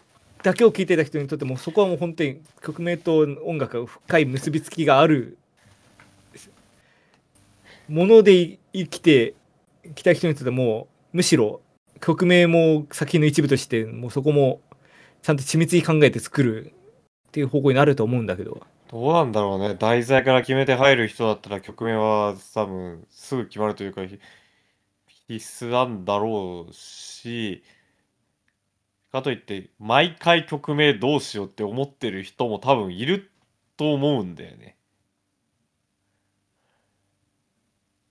[0.43, 5.37] だけを聴いてた人にとってもそこはもう本当に曲名と音楽が深い結びつきがある
[7.87, 9.35] もので生きて
[9.95, 11.61] きた人にとってもむしろ
[12.01, 14.59] 曲名も作品の一部としてもうそこも
[15.21, 16.73] ちゃんと緻密に考えて作る
[17.27, 18.61] っていう方向になると思うんだけど。
[18.91, 19.75] どうなんだろうね。
[19.75, 24.01] 題材から決めて入る人だったら曲名は多分すぐ決まるというか
[25.27, 27.63] 必須なんだろうし
[29.13, 33.29] かといって毎回曲名どうしようって思ってる人も多分いる
[33.77, 34.75] と思うんだよね。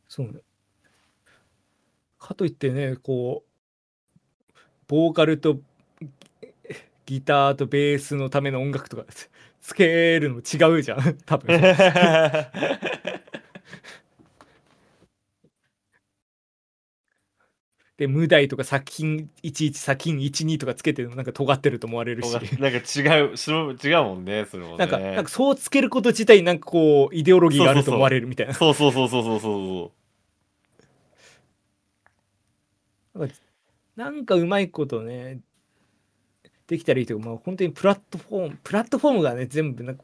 [0.06, 0.34] そうね。
[2.20, 5.60] かといってねこうボーカルとギ
[7.06, 9.28] ギターとベースのための音楽とかつ
[9.60, 11.18] つけるの違うじゃん。
[11.26, 11.48] 多分
[18.02, 22.32] で無題とか作品11作品12とかつけてるのなんか尖ってると思われるし。
[22.32, 23.34] なんか違う
[23.82, 24.78] 違うもんねそれもね。
[24.78, 28.54] なんかなんかそうつけること自体なんかこうイデオロギーがあると思われるみたいな。
[28.54, 29.92] そうそうそうそうそうそ
[33.14, 33.28] う
[33.94, 35.38] なんかうまいことね
[36.66, 40.02] できたらいいけど、まあ、本当にプラットフォームプラットフォームがね全部なんか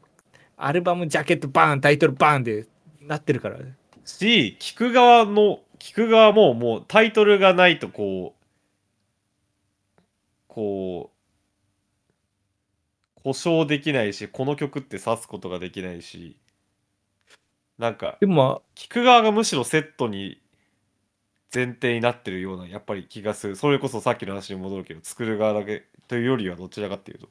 [0.55, 2.65] アルバムジャケットバーンタイトルバーンで
[3.01, 3.57] なってるから
[4.05, 10.03] し聞く側の聞く側ももうタイトルがないとこう
[10.47, 11.11] こ
[13.17, 16.37] う故障できないしこの曲って指すことができないし。
[17.79, 20.41] なんかでもまあ、聞く側がむしろセットに
[21.55, 23.55] 前提になってるようなやっぱり気がする。
[23.55, 27.29] それこそさっきの話に戻るけど作る側だけというよりはどちらかっていうと。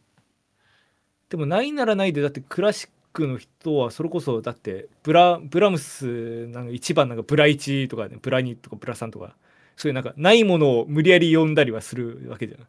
[1.29, 9.35] でもないならないで、だってクラシックの人はそれこそだってブラブラムスなんか1番なんかブラ1とかね、ブラ2とかブラ3とか、
[9.77, 12.67] そういうなんかないものを無理やり読んだりはするわけじゃん。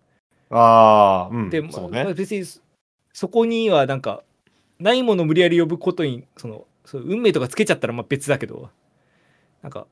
[0.52, 2.62] ああうんで、まそうまあね別にそ
[3.14, 4.24] そこにはなんか
[4.80, 8.70] ないものを無理やり呼ぶことにそのそう運命とかつけちゃったらまあ別だけど
[9.62, 9.86] なんか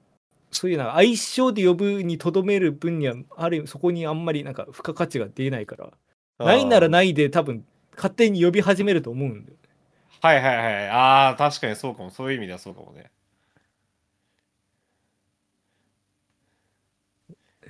[0.52, 5.92] そういうなんか相性で呼ぶにとどめる分にはある意味そこにあんまりなんか付加価値が出ないから
[6.40, 9.58] ないならいないで多分勝手に呼び始めると思うんだよ
[10.22, 10.90] はいはいはい。
[10.90, 12.10] ああ確かにそうかも。
[12.12, 13.12] そういう意味ではそうかもね。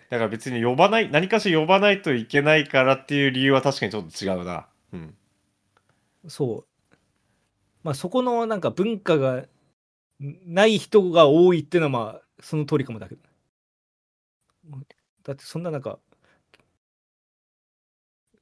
[0.09, 4.67] だから別に呼ばない何かしら呼ばないといけないからっていう理由は確かにちょっと違うな。
[4.93, 5.15] うん。
[6.27, 6.67] そう。
[7.83, 9.45] まあそこのなんか文化が
[10.19, 13.21] ない人が多いっていうのはまあその通りかもだけど。
[15.23, 15.99] だってそんななんか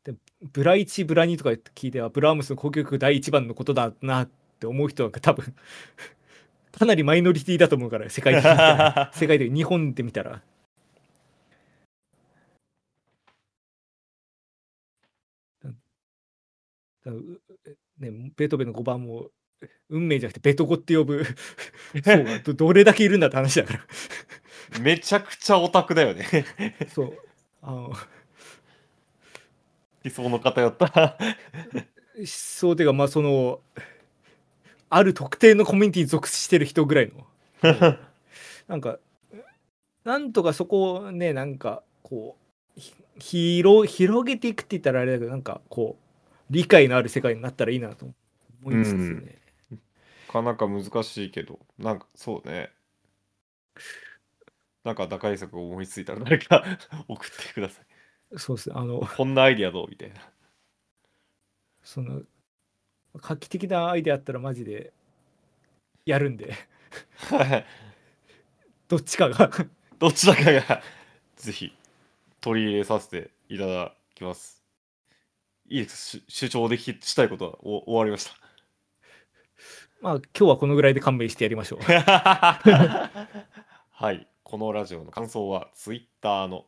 [0.05, 0.13] で
[0.53, 4.29] ブラ1ブラ2とか聞いてはブラームスの交響曲第1番のことだなっ
[4.59, 5.53] て思う人は多分
[6.71, 8.49] かなりマイノリティだと思うから世界的に
[9.13, 10.41] 世界的に日本で見たら。
[17.99, 19.29] ね、ベートーベンの5番も
[19.89, 21.23] 運命じゃなくてベトコって呼ぶ。
[22.03, 24.79] そうどどれだけいるんだって話だから。
[24.81, 26.45] めちゃくちゃオタクだよね。
[26.93, 27.17] そう。
[27.61, 27.93] あの
[30.05, 31.17] 理想の偏った。
[32.15, 33.59] 思想というかまあその
[34.87, 37.25] ある特定のコミュニティに属してる人ぐらいの。
[38.69, 38.99] なんか
[40.03, 42.37] なんとかそこをねなんかこ
[42.77, 48.05] うひ広広げていくって言ったらあれだけどなんかこう理解のある世界になったらいいなと
[48.63, 49.39] 思いつつね、
[49.71, 49.81] うん。
[50.27, 52.69] なかなか難しいけどなんかそうね。
[54.83, 56.63] なんか打開策を思いついたら誰か
[57.09, 57.85] 送ってください
[58.37, 59.89] そうですねあのこんなアイディアどう？
[59.89, 60.15] みたいな
[61.83, 62.21] その
[63.15, 64.91] 画期的なアイデアあったらマジで
[66.05, 66.53] やるんで
[67.29, 67.65] はい
[68.87, 69.49] どっちかが
[69.99, 70.81] どちらかが
[71.37, 71.73] ぜひ
[72.41, 74.63] 取り入れさせていただきます。
[75.67, 76.19] いいです。
[76.19, 78.31] し主張できしたいことはお終わりました。
[80.01, 83.17] まあ今日はこのぐらいで勘弁してやりましょう は
[84.11, 84.27] い。
[84.43, 86.65] このラジオの感想は Twitter の、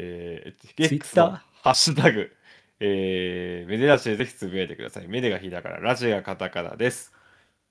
[0.00, 1.30] えー、X の？
[1.32, 2.30] ハッシュタグ、
[2.78, 5.08] えー、メデラジでぜひつぶやいてください。
[5.08, 7.12] メデがひだから、ラジがカタカナです。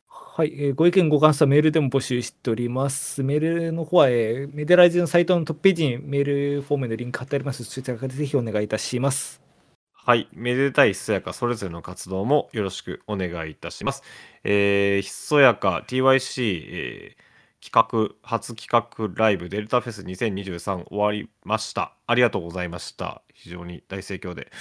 [0.10, 3.24] はい、えーご意見ご感想はメールでも募集しております。
[3.24, 7.64] メールの方は、えーメデラジのサイトのトップページにメールフォームのリンク貼ってあります。
[7.64, 9.42] そちらからぜひお願いいたします。
[9.94, 10.28] はい。
[10.34, 14.04] めでたいひそやか、それぞれの活動もよろしくお願いいたします。
[14.44, 17.27] えー、ひそやか TYC、えー
[17.62, 21.94] 企画、初企画ライブデルタフェス2023終わりました。
[22.06, 23.22] ありがとうございました。
[23.34, 24.52] 非常に大盛況で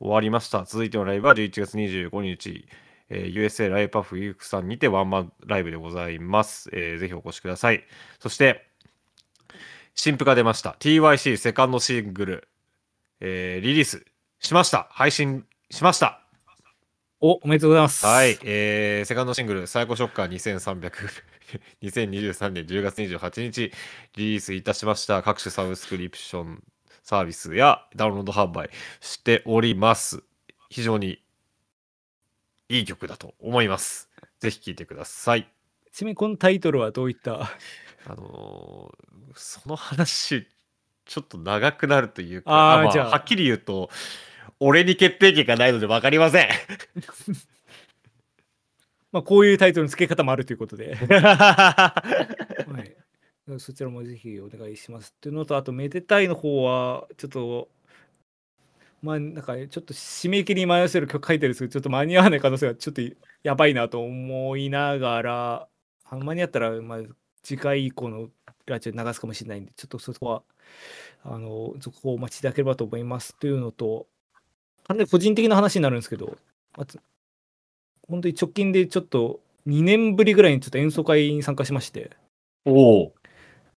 [0.00, 0.64] 終わりました。
[0.64, 2.66] 続いてのライブは11月25日、
[3.10, 6.70] えー USA ライブパフユークさんにてワンマンライブでございます。
[6.72, 7.84] えーぜひお越しください。
[8.20, 8.66] そして、
[9.94, 10.76] 新譜が出ました。
[10.80, 12.48] TYC セカンドシングル、
[13.20, 14.04] えーリリース
[14.40, 14.88] しました。
[14.90, 16.23] 配信しました。
[17.26, 18.04] お、おめでとうございます。
[18.04, 20.90] はい、えーセカンドシングル、サイコショッカー2300、
[21.82, 23.72] 2023年10月28日
[24.16, 25.22] リリースいたしました。
[25.22, 26.62] 各種サブスクリプション
[27.02, 28.68] サービスやダウンロード販売
[29.00, 30.22] しております。
[30.68, 31.22] 非常に
[32.68, 34.10] いい曲だと思います。
[34.38, 35.48] ぜひ聴いてください。
[35.92, 37.40] ちなみにこのタイトルはどういった？
[38.06, 39.04] あのー
[39.34, 40.46] その話、
[41.06, 43.88] ちょっと長くなるというか、まあーじゃあはっきり言うと、
[44.60, 46.48] 俺に決定権がないので分かりません。
[49.12, 51.94] まあこういうタイトルの付け方もあるということで、 は
[52.84, 52.96] い、
[53.58, 55.12] そちらもぜひお願いします。
[55.16, 57.68] っていうのと、あと、めでたいの方は、ちょっと、
[59.02, 63.02] まあ、なんか、ちょっと締め切りに迷わせる曲書いてるんですけど、ちょっと間に合わない可能性がちょっと
[63.42, 65.68] やばいなと思いながら、
[66.04, 66.98] あ間に合ったら、まあ、
[67.42, 68.30] 次回以降の
[68.66, 70.42] ラジオで流すかもしれないんで、ちょっとそこは、
[71.22, 73.36] あの、続報をお待ちいただければと思います。
[73.36, 74.06] というのと、
[74.88, 76.36] 完全に個人的な話になるんですけど、
[76.76, 76.86] ま
[78.08, 82.10] 本当に直近でちょっと2年ぶりぐらいにちょっと演奏会に参加しまして、
[82.66, 83.12] おお。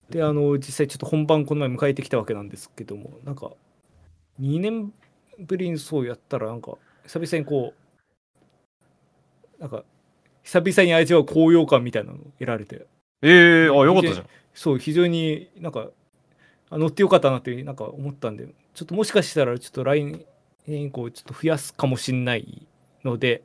[0.10, 3.52] で、あの、実際ちょっと本番この前迎えてきたわけなんですけども、なんか、
[4.40, 4.94] 2年
[5.40, 7.74] ぶりにそうやったら、なんか、久々にこ
[9.60, 9.84] う、なんか、
[10.44, 12.86] 久々に味わう高揚感みたいなのを得られて、
[13.22, 14.28] ええあ、よかったじゃん。
[14.54, 15.90] そう、非常になんか、
[16.70, 20.26] あ乗ってよかったなってなんか思ったんで、ちょっともしかしたら、ちょっと来年
[20.68, 22.68] 以降、ちょっと増やすかもしれない
[23.04, 23.44] ので、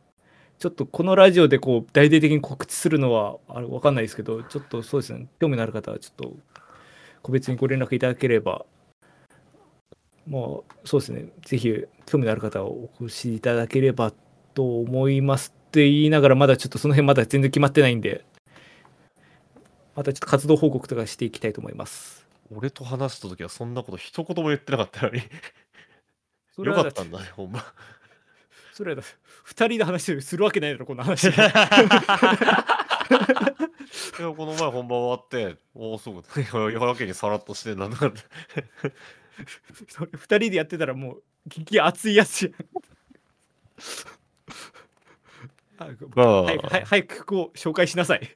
[0.59, 6.37] ちょっとこのラジオでこう大々的に告知するのはあれわかんないですけど、ちょっとそうですね、興味のある方はちょっと
[7.23, 8.65] 個別にご連絡いただければ、
[10.27, 10.43] まあ
[10.85, 11.73] そうですね、ぜひ
[12.07, 14.13] 興味のある方はお越しいただければ
[14.55, 18.25] と思いますって言いながら、まだちょっとその辺まだ全然決まってないんで、
[19.95, 22.27] またちょっと活動報告とかしていきたいと思います。
[22.55, 25.23] 俺と話した時はそんなこと一言も言ってなかったのに。
[26.55, 27.65] それはだってよかったんだね、ほんま。
[28.73, 29.13] それはだって
[29.47, 31.29] 2人で話するわけないだろ、こんな話。
[31.29, 31.33] い
[34.23, 38.21] やこの前本番終わって、おお、そうか、やけにさらっとしてんなとかって。
[39.89, 42.55] それ2人でやってたらもう激熱いやつやん。
[45.79, 48.31] あまあ、はいはい早く曲を紹介しなさい。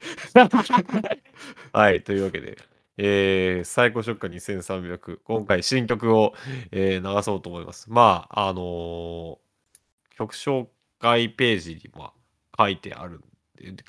[1.72, 2.56] はい、というわけで、
[2.96, 6.34] えー、サイコショック2300、今回新曲を、
[6.70, 7.90] えー流そうと思います。
[7.90, 9.38] まあ、あのー
[10.16, 10.68] 曲紹
[11.00, 12.12] 介ページにも
[12.56, 13.20] 書いてある、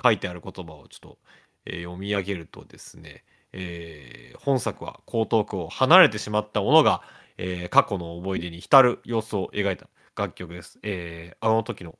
[0.03, 1.17] 書いてある言葉をちょっと、
[1.65, 7.01] えー読み上げるとですね、えー本作は江東区を離れてしまった者が、
[7.37, 10.79] えー過去の思い出に浸る様子を描いた楽曲です。
[10.83, 11.97] えーあの時の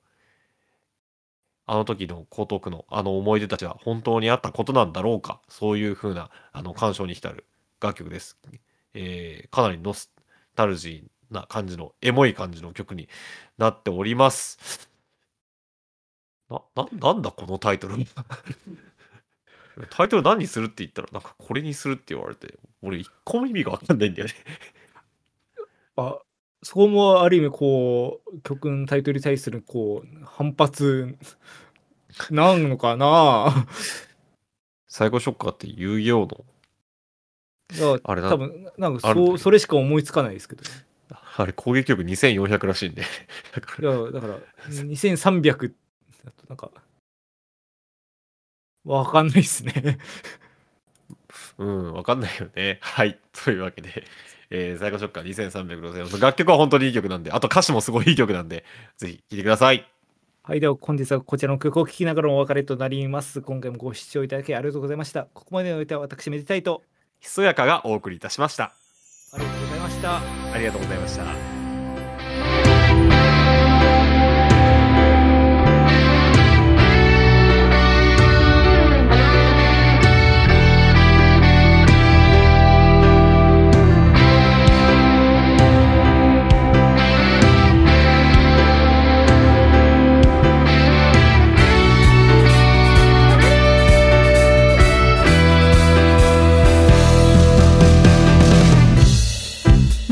[1.67, 5.41] あの時の江東区のあの思い出たちは本当にあったことなんだろうか？
[5.49, 7.45] そういう風なあの感傷に浸る
[7.81, 8.37] 楽曲です。
[8.93, 10.11] えーかなりノス
[10.55, 13.09] タルジーな感じのエモい感じの曲に
[13.57, 14.89] なっております。
[16.49, 17.95] な、な、なんだこのタイトル？
[19.89, 24.33] タイトル何にするって言ったらなんかこれにするって言われて俺一個も意味がわかんないんだよね。
[25.97, 26.19] あ
[26.65, 31.15] そこもある意味こう曲のタイトルに対するこう反発
[32.31, 33.67] なんのかな？
[34.87, 36.27] サイコショッカーって遊戯王
[37.71, 40.69] のあれな多分なんかそうそれしか思いつかないですけど、ね、
[41.37, 43.03] あれ攻撃力2400らしいんで。
[43.53, 44.39] だからだから
[44.69, 45.71] 2300
[46.25, 46.71] だとなんか
[48.85, 49.99] わかんないですね
[51.59, 52.79] うん、わかんないよね。
[52.81, 53.19] はい。
[53.43, 54.03] というわけで、
[54.49, 56.19] えー、サイコショッカー2300でございます。
[56.19, 58.65] 楽曲は本当にいい曲なんで、あと歌詞もすごいいい曲なんで、
[58.97, 59.87] ぜひ聴いてください。
[60.43, 66.83] はいでは本日はこちらの曲を聴きながらお別れとなります今回もご視聴いただきありがとうございましたここまでのおいては私めでたいと
[67.19, 68.75] ひそやかがお送りいたしました。
[69.33, 70.21] ありがとうございました
[70.53, 71.54] ありがとうございました。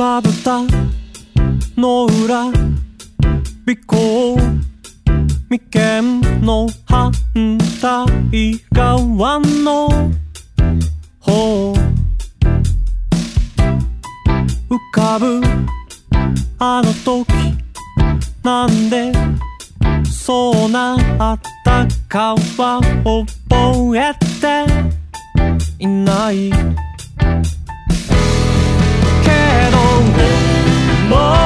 [0.04, 0.60] まぶた
[1.78, 2.52] の裏尾
[3.88, 4.38] 行
[5.48, 7.10] 眉間の反
[7.82, 9.88] 対側の
[11.22, 11.74] 方
[14.70, 15.42] 浮かぶ
[16.60, 17.30] あの時
[18.44, 19.14] なんで
[20.12, 20.98] そうな
[21.36, 24.66] ったかは覚えて
[25.80, 26.52] いない
[31.14, 31.43] 思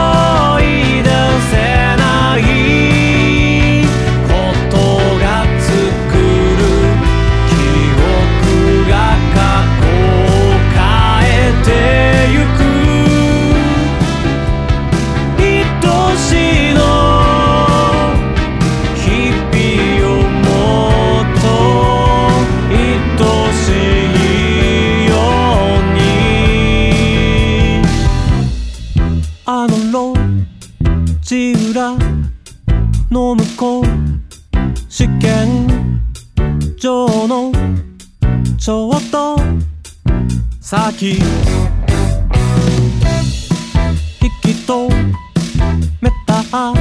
[38.67, 39.37] ちょっと
[40.59, 41.11] 先。
[41.11, 41.19] 引
[44.41, 44.89] き止
[46.01, 46.73] めた。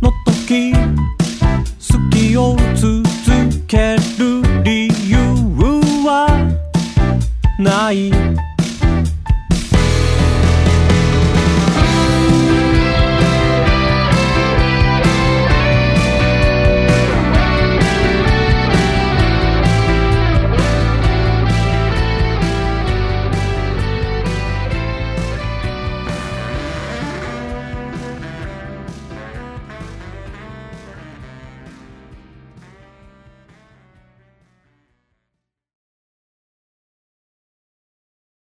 [0.00, 0.78] の時好
[2.08, 3.02] きを続
[3.66, 5.18] ける理由
[6.02, 6.48] は
[7.58, 8.10] ない